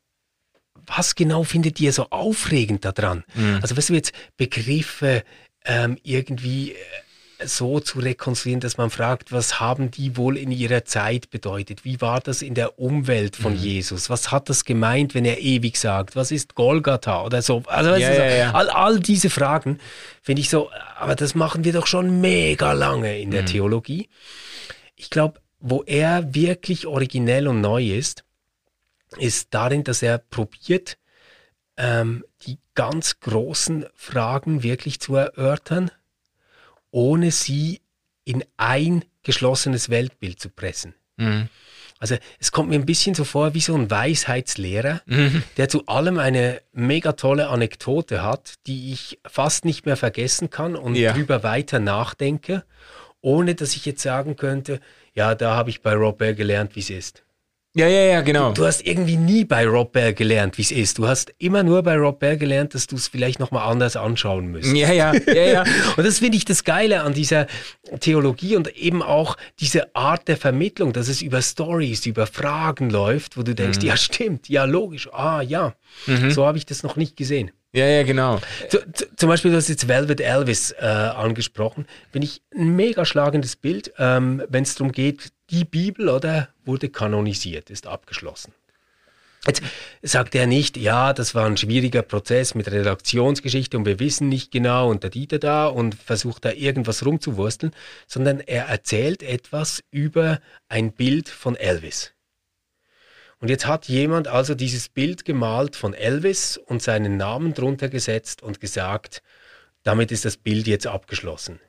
[0.86, 3.24] was genau findet ihr so aufregend daran?
[3.34, 3.59] Mhm.
[3.62, 5.24] Also, weißt du, jetzt Begriffe
[5.64, 6.76] ähm, irgendwie äh,
[7.44, 11.84] so zu rekonstruieren, dass man fragt, was haben die wohl in ihrer Zeit bedeutet?
[11.84, 13.59] Wie war das in der Umwelt von mhm.
[13.59, 14.09] Jesus?
[14.09, 16.16] Was hat das gemeint, wenn er ewig sagt?
[16.16, 17.62] Was ist Golgatha oder so?
[17.66, 18.50] Also ja, ja, ja.
[18.52, 19.78] All, all diese Fragen
[20.22, 23.46] finde ich so, aber das machen wir doch schon mega lange in der mhm.
[23.46, 24.09] Theologie.
[24.94, 28.24] Ich glaube, wo er wirklich originell und neu ist,
[29.17, 30.99] ist darin, dass er probiert,
[31.77, 35.91] ähm, die ganz großen Fragen wirklich zu erörtern,
[36.91, 37.81] ohne sie
[38.25, 40.95] in ein geschlossenes Weltbild zu pressen.
[41.17, 41.49] Mhm.
[41.99, 45.43] Also es kommt mir ein bisschen so vor wie so ein Weisheitslehrer, mhm.
[45.57, 50.77] der zu allem eine mega tolle Anekdote hat, die ich fast nicht mehr vergessen kann
[50.77, 51.12] und ja.
[51.12, 52.64] drüber weiter nachdenke,
[53.23, 54.81] ohne dass ich jetzt sagen könnte,
[55.14, 57.26] ja, da habe ich bei Rob Bell gelernt, wie es ist.
[57.77, 58.53] Ja, ja, ja, genau.
[58.53, 60.97] Du, du hast irgendwie nie bei Rob Bell gelernt, wie es ist.
[60.97, 64.47] Du hast immer nur bei Rob Bell gelernt, dass du es vielleicht nochmal anders anschauen
[64.47, 64.74] müsst.
[64.74, 65.64] Ja, ja, ja, ja.
[65.99, 67.47] und das finde ich das Geile an dieser
[68.01, 73.37] Theologie und eben auch diese Art der Vermittlung, dass es über Stories, über Fragen läuft,
[73.37, 73.89] wo du denkst, mhm.
[73.89, 75.74] ja, stimmt, ja, logisch, ah, ja.
[76.07, 76.31] Mhm.
[76.31, 77.51] So habe ich das noch nicht gesehen.
[77.74, 78.41] Ja, ja, genau.
[78.70, 81.85] Zu, zu, zum Beispiel, du hast jetzt Velvet Elvis äh, angesprochen.
[82.11, 86.88] Finde ich ein mega schlagendes Bild, ähm, wenn es darum geht, die Bibel oder wurde
[86.88, 88.53] kanonisiert, ist abgeschlossen.
[89.47, 89.62] Jetzt
[90.03, 94.51] sagt er nicht, ja, das war ein schwieriger Prozess mit Redaktionsgeschichte und wir wissen nicht
[94.51, 97.72] genau und der Dieter da und versucht da irgendwas rumzuwursteln,
[98.09, 102.12] sondern er erzählt etwas über ein Bild von Elvis.
[103.38, 108.42] Und jetzt hat jemand also dieses Bild gemalt von Elvis und seinen Namen drunter gesetzt
[108.42, 109.22] und gesagt,
[109.84, 111.61] damit ist das Bild jetzt abgeschlossen.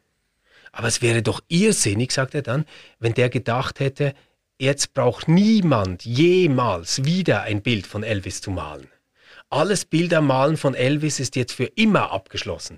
[0.77, 2.65] Aber es wäre doch irrsinnig, sagt er dann,
[2.99, 4.13] wenn der gedacht hätte,
[4.59, 8.87] jetzt braucht niemand jemals wieder ein Bild von Elvis zu malen.
[9.49, 12.77] Alles Bildermalen von Elvis ist jetzt für immer abgeschlossen.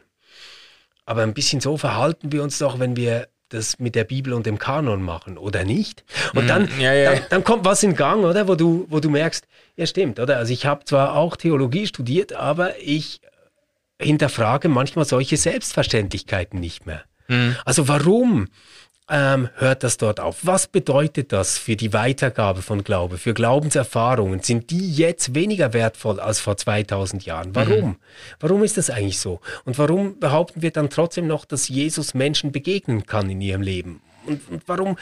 [1.06, 4.46] Aber ein bisschen so verhalten wir uns doch, wenn wir das mit der Bibel und
[4.46, 6.06] dem Kanon machen oder nicht.
[6.34, 7.16] Und dann, mm, ja, ja.
[7.16, 8.48] dann, dann, kommt was in Gang, oder?
[8.48, 9.46] Wo du, wo du merkst,
[9.76, 10.38] ja stimmt, oder?
[10.38, 13.20] Also ich habe zwar auch Theologie studiert, aber ich
[14.02, 17.04] hinterfrage manchmal solche Selbstverständlichkeiten nicht mehr.
[17.30, 17.56] Mhm.
[17.64, 18.50] Also warum
[19.10, 20.40] ähm, hört das dort auf?
[20.44, 24.42] Was bedeutet das für die Weitergabe von Glaube, für Glaubenserfahrungen?
[24.42, 27.56] Sind die jetzt weniger wertvoll als vor 2000 Jahren?
[27.56, 27.90] Warum?
[27.90, 27.96] Mhm.
[28.40, 29.40] Warum ist das eigentlich so?
[29.66, 34.02] Und warum behaupten wir dann trotzdem noch, dass Jesus Menschen begegnen kann in ihrem Leben?
[34.26, 34.98] Und, und, warum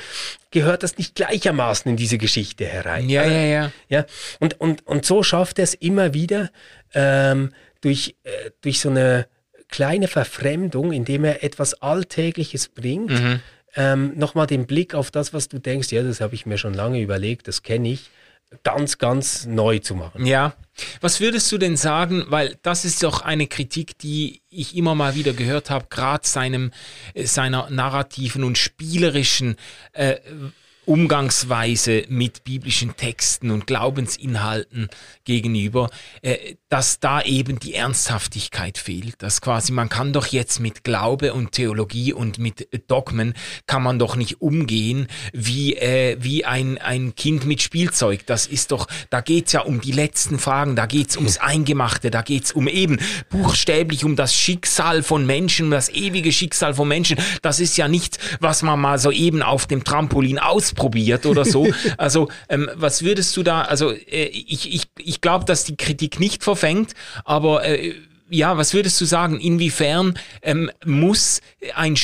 [0.52, 3.10] gehört das nicht gleichermaßen in diese Geschichte herein?
[3.10, 3.72] Ja, ja, ja.
[3.90, 4.06] ja?
[4.40, 6.50] Und, und, und so schafft er es immer wieder
[6.94, 7.52] ähm,
[7.82, 9.28] durch, äh, durch so eine
[9.70, 13.40] kleine Verfremdung, indem er etwas Alltägliches bringt, mhm.
[13.76, 16.74] ähm, nochmal den Blick auf das, was du denkst, ja, das habe ich mir schon
[16.74, 18.10] lange überlegt, das kenne ich,
[18.64, 20.26] ganz, ganz neu zu machen.
[20.26, 20.54] Ja.
[21.02, 25.16] Was würdest du denn sagen, weil das ist doch eine Kritik, die ich immer mal
[25.16, 26.72] wieder gehört habe, gerade seinem,
[27.14, 29.56] äh, seiner narrativen und spielerischen
[29.94, 30.18] äh,
[30.88, 34.88] Umgangsweise mit biblischen Texten und Glaubensinhalten
[35.26, 35.90] gegenüber,
[36.22, 39.22] äh, dass da eben die Ernsthaftigkeit fehlt.
[39.22, 43.34] Dass quasi man kann doch jetzt mit Glaube und Theologie und mit Dogmen
[43.66, 48.26] kann man doch nicht umgehen wie, äh, wie ein, ein Kind mit Spielzeug.
[48.26, 52.22] Das ist doch, da geht's ja um die letzten Fragen, da geht's ums Eingemachte, da
[52.22, 52.98] geht's um eben
[53.30, 57.18] buchstäblich um das Schicksal von Menschen, um das ewige Schicksal von Menschen.
[57.42, 61.46] Das ist ja nichts, was man mal so eben auf dem Trampolin aus ausprobiert oder
[61.46, 61.68] so.
[61.98, 66.20] Also ähm, was würdest du da, also äh, ich, ich, ich glaube, dass die Kritik
[66.20, 67.96] nicht verfängt, aber äh,
[68.30, 71.42] ja, was würdest du sagen, inwiefern ähm, muss
[71.76, 71.96] ein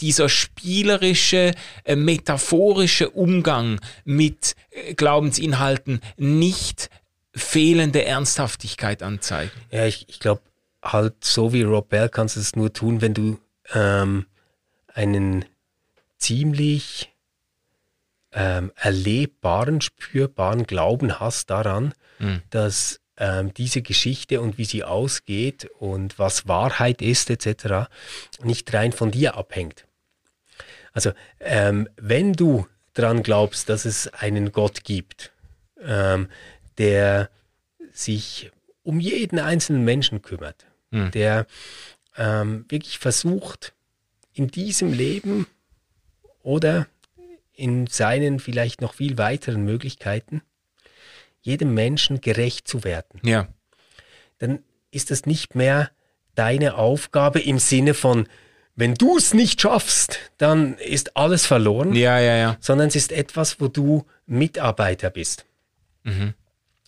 [0.00, 1.52] dieser spielerische,
[1.84, 6.90] äh, metaphorische Umgang mit äh, Glaubensinhalten nicht
[7.34, 9.52] fehlende Ernsthaftigkeit anzeigen?
[9.70, 10.42] Ja, ich, ich glaube,
[10.82, 13.38] halt so wie Rob Bell kannst du es nur tun, wenn du
[13.72, 14.26] ähm,
[14.92, 15.44] einen
[16.18, 17.13] ziemlich
[18.34, 22.42] ähm, erlebbaren, spürbaren Glauben hast daran, mhm.
[22.50, 27.88] dass ähm, diese Geschichte und wie sie ausgeht und was Wahrheit ist etc.
[28.42, 29.86] nicht rein von dir abhängt.
[30.92, 35.32] Also ähm, wenn du daran glaubst, dass es einen Gott gibt,
[35.80, 36.28] ähm,
[36.78, 37.30] der
[37.92, 38.50] sich
[38.82, 41.10] um jeden einzelnen Menschen kümmert, mhm.
[41.12, 41.46] der
[42.16, 43.74] ähm, wirklich versucht,
[44.32, 45.46] in diesem Leben
[46.42, 46.88] oder
[47.54, 50.42] in seinen vielleicht noch viel weiteren Möglichkeiten,
[51.40, 53.20] jedem Menschen gerecht zu werden.
[53.22, 53.48] Ja.
[54.38, 55.90] Dann ist das nicht mehr
[56.34, 58.28] deine Aufgabe im Sinne von,
[58.76, 61.94] wenn du es nicht schaffst, dann ist alles verloren.
[61.94, 62.56] Ja, ja, ja.
[62.60, 65.44] Sondern es ist etwas, wo du Mitarbeiter bist.
[66.02, 66.34] Mhm.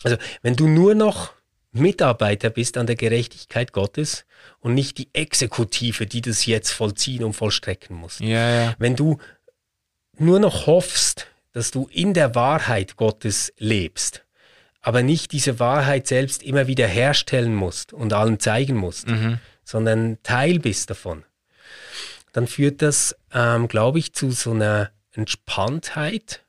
[0.03, 1.33] Also, wenn du nur noch
[1.71, 4.25] Mitarbeiter bist an der Gerechtigkeit Gottes
[4.59, 8.19] und nicht die Exekutive, die das jetzt vollziehen und vollstrecken muss.
[8.19, 8.75] Ja, ja.
[8.79, 9.17] Wenn du
[10.19, 14.23] nur noch hoffst, dass du in der Wahrheit Gottes lebst,
[14.81, 19.39] aber nicht diese Wahrheit selbst immer wieder herstellen musst und allen zeigen musst, Mhm.
[19.63, 21.23] sondern Teil bist davon,
[22.33, 26.43] dann führt das, ähm, glaube ich, zu so einer Entspanntheit,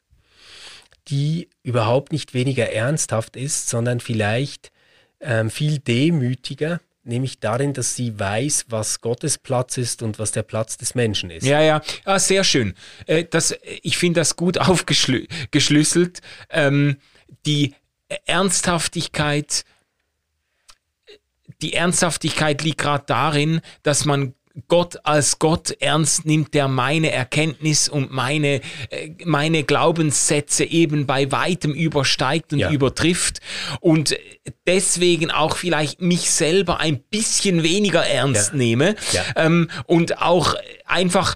[1.09, 4.71] die überhaupt nicht weniger ernsthaft ist, sondern vielleicht
[5.21, 10.43] ähm, viel demütiger, nämlich darin, dass sie weiß, was Gottes Platz ist und was der
[10.43, 11.45] Platz des Menschen ist.
[11.45, 12.75] Ja, ja, ah, sehr schön.
[13.07, 16.21] Äh, das, ich finde das gut aufgeschlüsselt.
[16.51, 16.97] Ähm,
[17.47, 17.75] die
[18.27, 19.65] Ernsthaftigkeit,
[21.61, 24.35] die Ernsthaftigkeit liegt gerade darin, dass man
[24.67, 31.31] Gott als Gott ernst nimmt, der meine Erkenntnis und meine, äh, meine Glaubenssätze eben bei
[31.31, 32.71] weitem übersteigt und Ja.
[32.71, 33.41] übertrifft
[33.81, 34.17] und
[34.67, 38.57] deswegen auch vielleicht mich selber ein bisschen weniger ernst Ja.
[38.57, 39.23] nehme Ja.
[39.37, 40.55] ähm, und auch
[40.87, 41.35] einfach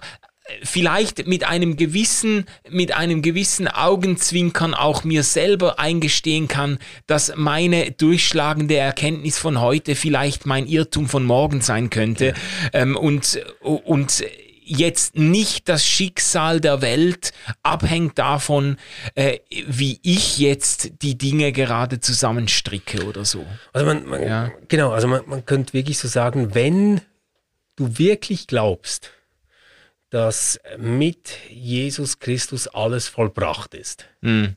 [0.63, 7.91] vielleicht mit einem gewissen, mit einem gewissen Augenzwinkern auch mir selber eingestehen kann, dass meine
[7.91, 12.33] durchschlagende Erkenntnis von heute vielleicht mein Irrtum von morgen sein könnte
[12.73, 14.23] ähm, und, und
[14.65, 18.77] jetzt nicht das Schicksal der Welt abhängt davon,
[19.15, 23.45] äh, wie ich jetzt die Dinge gerade zusammenstricke oder so.
[23.73, 24.51] Also man, man Ja.
[24.67, 27.01] genau, also man, man könnte wirklich so sagen, wenn
[27.75, 29.11] du wirklich glaubst,
[30.13, 34.55] dass mit Jesus Christus alles vollbracht ist, Hm.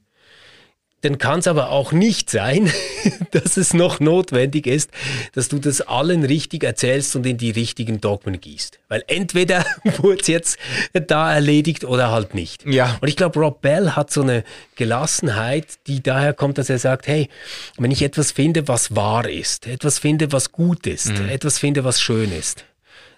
[1.00, 2.70] dann kann es aber auch nicht sein,
[3.30, 4.90] dass es noch notwendig ist,
[5.32, 8.80] dass du das allen richtig erzählst und in die richtigen Dogmen gießt.
[8.88, 9.64] Weil entweder
[9.96, 10.58] wurde es jetzt
[10.92, 12.66] da erledigt oder halt nicht.
[12.66, 12.98] Ja.
[13.00, 14.44] Und ich glaube, Rob Bell hat so eine
[14.74, 17.30] Gelassenheit, die daher kommt, dass er sagt, hey,
[17.78, 21.98] wenn ich etwas finde, was wahr ist, etwas finde, was gut ist, etwas finde, was
[21.98, 22.66] schön ist,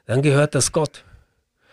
[0.07, 1.03] dann gehört das Gott.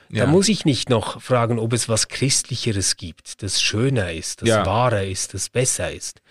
[0.10, 0.26] Da Ja.
[0.28, 4.66] muss ich nicht noch fragen, ob es was Christlicheres gibt, das schöner ist, das Ja.
[4.66, 6.22] wahrer ist, das besser ist.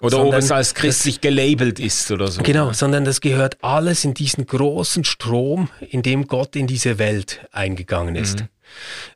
[0.00, 2.42] Oder ob Sondern es als christlich gelabelt ist oder so.
[2.42, 7.40] Genau, sondern das gehört alles in diesen großen Strom, in dem Gott in diese Welt
[7.52, 8.40] eingegangen ist.
[8.40, 8.48] Mhm.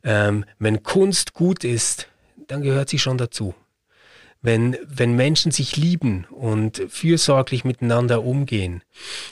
[0.03, 2.07] Ähm, wenn Kunst gut ist,
[2.47, 3.55] dann gehört sie schon dazu.
[4.41, 8.83] Wenn, wenn Menschen sich lieben und fürsorglich miteinander umgehen,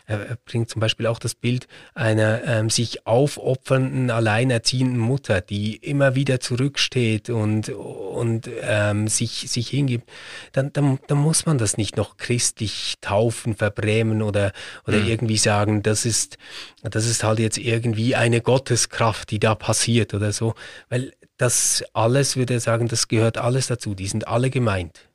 [0.05, 6.15] er, bringt zum Beispiel auch das Bild einer ähm, sich aufopfernden, alleinerziehenden Mutter, die immer
[6.15, 10.09] wieder zurücksteht und, und ähm, sich, sich hingibt,
[10.53, 14.51] dann, dann, dann muss man das nicht noch christlich taufen, verbrämen oder,
[14.87, 16.37] oder irgendwie sagen, das ist,
[16.83, 20.55] das ist halt jetzt irgendwie eine Gotteskraft, die da passiert oder so.
[20.89, 23.93] Weil das alles, würde er sagen, das gehört alles dazu.
[23.95, 25.09] Die sind alle gemeint.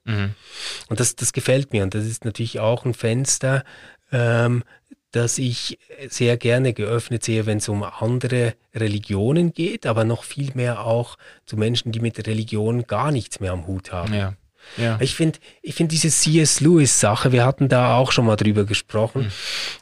[0.88, 1.82] Und das, das gefällt mir.
[1.82, 3.64] Und das ist natürlich auch ein Fenster,
[4.12, 4.64] ähm,
[5.12, 10.52] das ich sehr gerne geöffnet sehe, wenn es um andere Religionen geht, aber noch viel
[10.54, 11.16] mehr auch
[11.46, 14.14] zu Menschen, die mit Religion gar nichts mehr am Hut haben.
[14.14, 14.34] Ja.
[14.76, 14.98] Ja.
[15.00, 16.60] Ich finde ich find diese C.S.
[16.60, 19.32] Lewis-Sache, wir hatten da auch schon mal drüber gesprochen,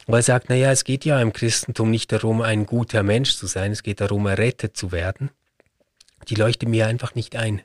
[0.07, 3.45] weil er sagt, naja, es geht ja im Christentum nicht darum, ein guter Mensch zu
[3.45, 5.31] sein, es geht darum, errettet zu werden.
[6.27, 7.61] Die leuchtet mir einfach nicht ein.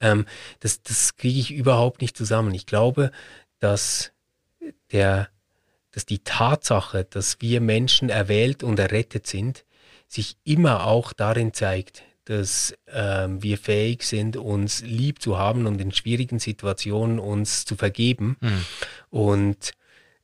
[0.00, 0.26] Ähm,
[0.60, 2.54] das das kriege ich überhaupt nicht zusammen.
[2.54, 3.10] Ich glaube,
[3.58, 4.12] dass,
[4.90, 5.28] der,
[5.92, 9.64] dass die Tatsache, dass wir Menschen erwählt und errettet sind,
[10.08, 15.80] sich immer auch darin zeigt, dass ähm, wir fähig sind, uns lieb zu haben und
[15.80, 18.36] in schwierigen Situationen uns zu vergeben
[19.10, 19.72] und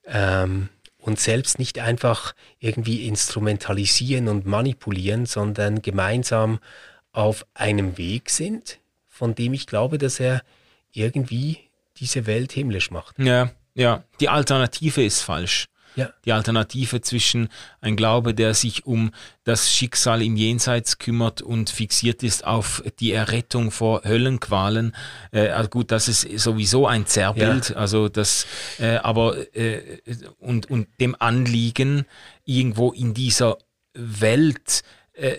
[0.04, 6.58] ähm, uns selbst nicht einfach irgendwie instrumentalisieren und manipulieren, sondern gemeinsam
[7.18, 10.42] auf einem Weg sind, von dem ich glaube, dass er
[10.92, 11.58] irgendwie
[11.96, 13.18] diese Welt himmlisch macht.
[13.18, 14.04] Ja, ja.
[14.20, 15.66] Die Alternative ist falsch.
[15.96, 16.10] Ja.
[16.24, 17.48] Die Alternative zwischen
[17.80, 19.10] ein Glaube, der sich um
[19.42, 24.94] das Schicksal im Jenseits kümmert und fixiert ist auf die Errettung vor Höllenqualen.
[25.32, 27.74] Äh, also gut, das ist sowieso ein Zerrbild.
[27.74, 28.46] Also das,
[28.78, 30.00] äh, aber äh,
[30.38, 32.06] und und dem Anliegen
[32.44, 33.58] irgendwo in dieser
[33.92, 35.36] Welt äh,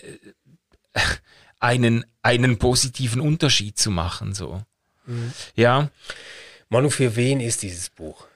[1.60, 4.34] einen einen positiven Unterschied zu machen.
[4.34, 4.62] So.
[5.54, 5.90] Ja.
[6.68, 8.26] Manu, für wen ist dieses Buch?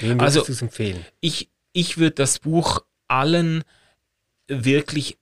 [0.00, 1.04] Wem würdest Also- du es empfehlen?
[1.20, 3.64] ich, ich würde das Buch allen
[4.48, 5.16] wirklich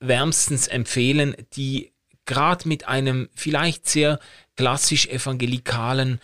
[0.00, 1.92] wärmstens empfehlen, die
[2.26, 4.18] gerade mit einem vielleicht sehr
[4.56, 6.20] klassisch evangelikalen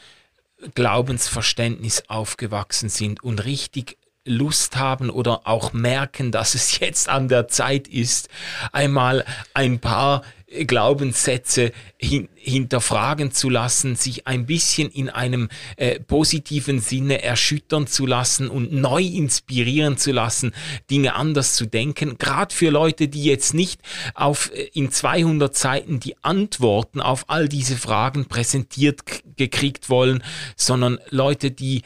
[0.74, 7.48] Glaubensverständnis aufgewachsen sind und richtig Lust haben oder auch merken, dass es jetzt an der
[7.48, 8.28] Zeit ist,
[8.72, 16.80] einmal ein paar Glaubenssätze hin, hinterfragen zu lassen, sich ein bisschen in einem äh, positiven
[16.80, 20.52] Sinne erschüttern zu lassen und neu inspirieren zu lassen,
[20.90, 22.18] Dinge anders zu denken.
[22.18, 23.80] Gerade für Leute, die jetzt nicht
[24.14, 29.02] auf äh, in 200 Seiten die Antworten auf all diese Fragen präsentiert
[29.36, 30.22] gekriegt wollen,
[30.56, 31.82] sondern Leute, die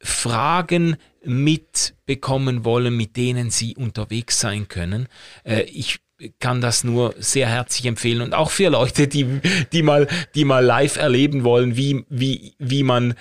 [0.00, 5.08] Fragen mitbekommen wollen, mit denen sie unterwegs sein können.
[5.44, 6.00] Äh, ich
[6.40, 9.40] kann das nur sehr herzlich empfehlen und auch für Leute, die,
[9.72, 13.14] die mal, die mal live erleben wollen, wie, wie, wie man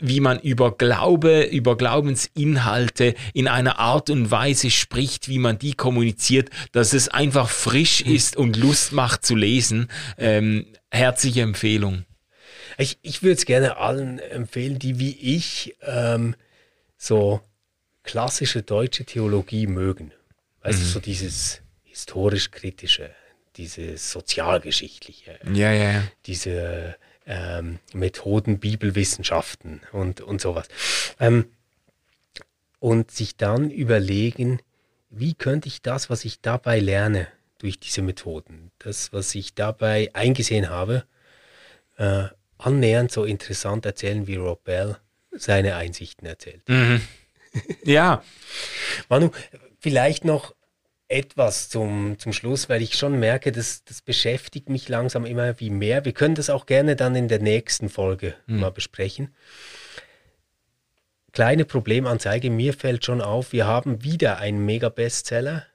[0.00, 5.74] wie man über Glaube, über Glaubensinhalte in einer Art und Weise spricht, wie man die
[5.74, 9.88] kommuniziert, dass es einfach frisch ist und Lust macht zu lesen.
[10.18, 12.04] Ähm, herzliche Empfehlung.
[12.76, 16.34] Ich, ich würde es gerne allen empfehlen, die wie ich ähm,
[16.96, 17.40] so
[18.02, 20.12] klassische deutsche Theologie mögen.
[20.62, 20.82] Weißt mhm.
[20.84, 23.10] du, so dieses historisch-kritische,
[23.56, 26.02] dieses sozialgeschichtliche, ja, ja, ja.
[26.26, 30.68] diese ähm, Methoden Bibelwissenschaften und, und sowas.
[31.20, 31.46] Ähm,
[32.80, 34.60] und sich dann überlegen,
[35.08, 37.28] wie könnte ich das, was ich dabei lerne,
[37.58, 41.04] durch diese Methoden, das, was ich dabei eingesehen habe,
[41.96, 42.24] äh,
[42.58, 44.98] annähernd so interessant erzählen, wie Rob Bell
[45.36, 46.68] seine Einsichten erzählt.
[46.68, 47.00] Mhm.
[47.84, 48.22] Ja.
[49.08, 49.30] Manu,
[49.80, 50.54] vielleicht noch
[51.08, 55.70] etwas zum, zum Schluss, weil ich schon merke, dass das beschäftigt mich langsam immer wie
[55.70, 56.04] mehr.
[56.04, 58.60] Wir können das auch gerne dann in der nächsten Folge mhm.
[58.60, 59.34] mal besprechen.
[61.32, 65.66] Kleine Problemanzeige, mir fällt schon auf, wir haben wieder einen Mega-Bestseller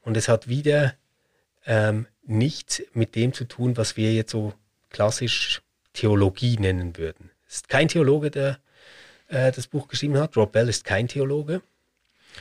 [0.00, 0.94] und es hat wieder
[1.66, 4.54] ähm, nichts mit dem zu tun, was wir jetzt so
[4.90, 7.30] klassisch Theologie nennen würden.
[7.46, 8.58] Es ist kein Theologe, der
[9.28, 10.36] äh, das Buch geschrieben hat.
[10.36, 11.62] Rob Bell ist kein Theologe.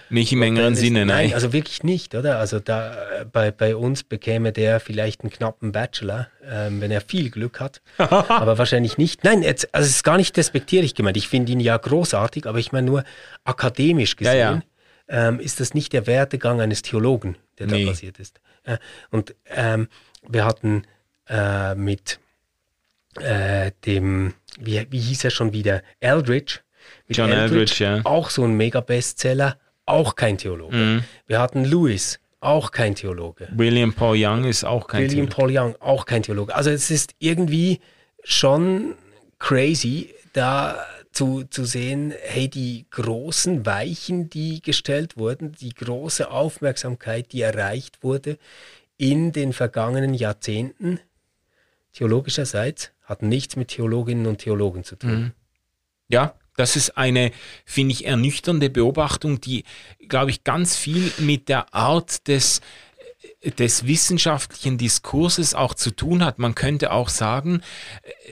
[0.09, 1.27] Nicht im engeren Sinne, nein.
[1.27, 1.33] nein.
[1.33, 2.39] Also wirklich nicht, oder?
[2.39, 7.01] Also da äh, bei, bei uns bekäme der vielleicht einen knappen Bachelor, ähm, wenn er
[7.01, 7.81] viel Glück hat.
[7.97, 9.23] aber wahrscheinlich nicht.
[9.23, 11.17] Nein, jetzt, also es ist gar nicht despektierlich gemeint.
[11.17, 13.03] Ich finde ihn ja großartig, aber ich meine nur
[13.43, 14.61] akademisch gesehen ja, ja.
[15.09, 17.85] Ähm, ist das nicht der Werdegang eines Theologen, der nee.
[17.85, 18.41] da passiert ist.
[18.63, 18.77] Äh,
[19.09, 19.87] und ähm,
[20.27, 20.83] wir hatten
[21.29, 22.19] äh, mit
[23.19, 26.59] äh, dem, wie, wie hieß er schon wieder, Eldridge.
[27.09, 28.01] John Eldridge, ja.
[28.03, 30.75] Auch so ein Mega-Bestseller, auch kein Theologe.
[30.75, 31.03] Mhm.
[31.25, 33.47] Wir hatten Lewis, auch kein Theologe.
[33.51, 35.53] William Paul Young ist auch kein William Theologe.
[35.53, 36.55] William Paul Young, auch kein Theologe.
[36.55, 37.79] Also es ist irgendwie
[38.23, 38.95] schon
[39.39, 40.77] crazy, da
[41.11, 48.03] zu, zu sehen, hey, die großen Weichen, die gestellt wurden, die große Aufmerksamkeit, die erreicht
[48.03, 48.37] wurde
[48.97, 50.99] in den vergangenen Jahrzehnten,
[51.93, 55.19] theologischerseits, hat nichts mit Theologinnen und Theologen zu tun.
[55.19, 55.31] Mhm.
[56.09, 57.31] Ja, das ist eine,
[57.65, 59.63] finde ich, ernüchternde Beobachtung, die,
[60.09, 62.61] glaube ich, ganz viel mit der Art des,
[63.43, 66.39] des wissenschaftlichen Diskurses auch zu tun hat.
[66.39, 67.61] Man könnte auch sagen,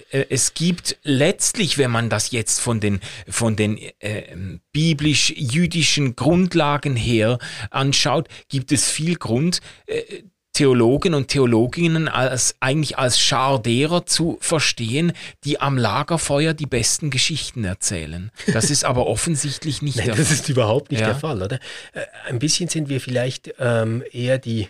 [0.10, 4.36] äh, es gibt letztlich, wenn man das jetzt von den, von den äh,
[4.72, 7.38] biblisch-jüdischen Grundlagen her
[7.70, 10.24] anschaut, gibt es viel Grund, äh,
[10.56, 15.12] Theologen und Theologinnen als eigentlich als Schar derer zu verstehen,
[15.43, 18.32] die am Lagerfeuer die besten Geschichten erzählen.
[18.53, 21.08] Das ist aber offensichtlich nicht Nein, der Das ist überhaupt nicht ja.
[21.08, 21.60] der Fall, oder?
[21.91, 24.70] Äh, ein bisschen sind wir vielleicht ähm, eher die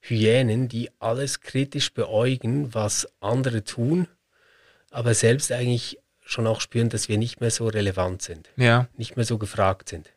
[0.00, 4.08] Hyänen, die alles kritisch beäugen, was andere tun,
[4.90, 8.88] aber selbst eigentlich schon auch spüren, dass wir nicht mehr so relevant sind, ja.
[8.96, 10.10] nicht mehr so gefragt sind.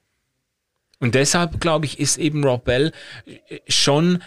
[1.00, 2.92] Und deshalb, glaube ich, ist eben Rob Bell
[3.26, 4.24] äh, schon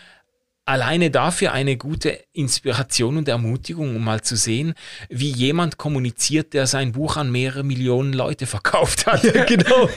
[0.65, 4.75] alleine dafür eine gute Inspiration und Ermutigung, um mal zu sehen,
[5.09, 9.25] wie jemand kommuniziert, der sein Buch an mehrere Millionen Leute verkauft hat.
[9.25, 9.89] Ja, genau,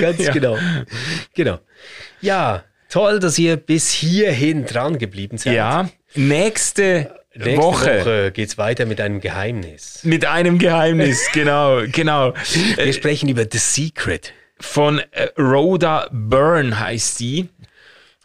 [0.00, 0.32] ganz ja.
[0.32, 0.58] genau.
[1.34, 1.58] Genau.
[2.20, 5.54] Ja, toll, dass ihr bis hierhin dran geblieben seid.
[5.54, 10.00] Ja, nächste Nächste Woche, Woche geht es weiter mit einem Geheimnis.
[10.04, 12.32] Mit einem Geheimnis, genau, genau.
[12.76, 14.32] Wir sprechen über The Secret.
[14.60, 17.48] Von äh, Rhoda Byrne heißt sie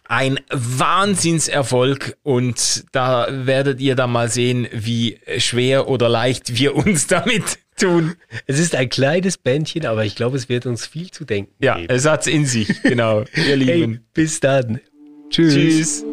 [0.09, 7.07] ein Wahnsinnserfolg und da werdet ihr dann mal sehen, wie schwer oder leicht wir uns
[7.07, 8.15] damit tun.
[8.47, 11.75] Es ist ein kleines Bändchen, aber ich glaube, es wird uns viel zu denken ja,
[11.75, 11.87] geben.
[11.89, 13.93] Ja, es hat's in sich, genau, ihr Lieben.
[13.93, 14.81] Hey, bis dann.
[15.29, 15.53] Tschüss.
[15.53, 16.05] Tschüss.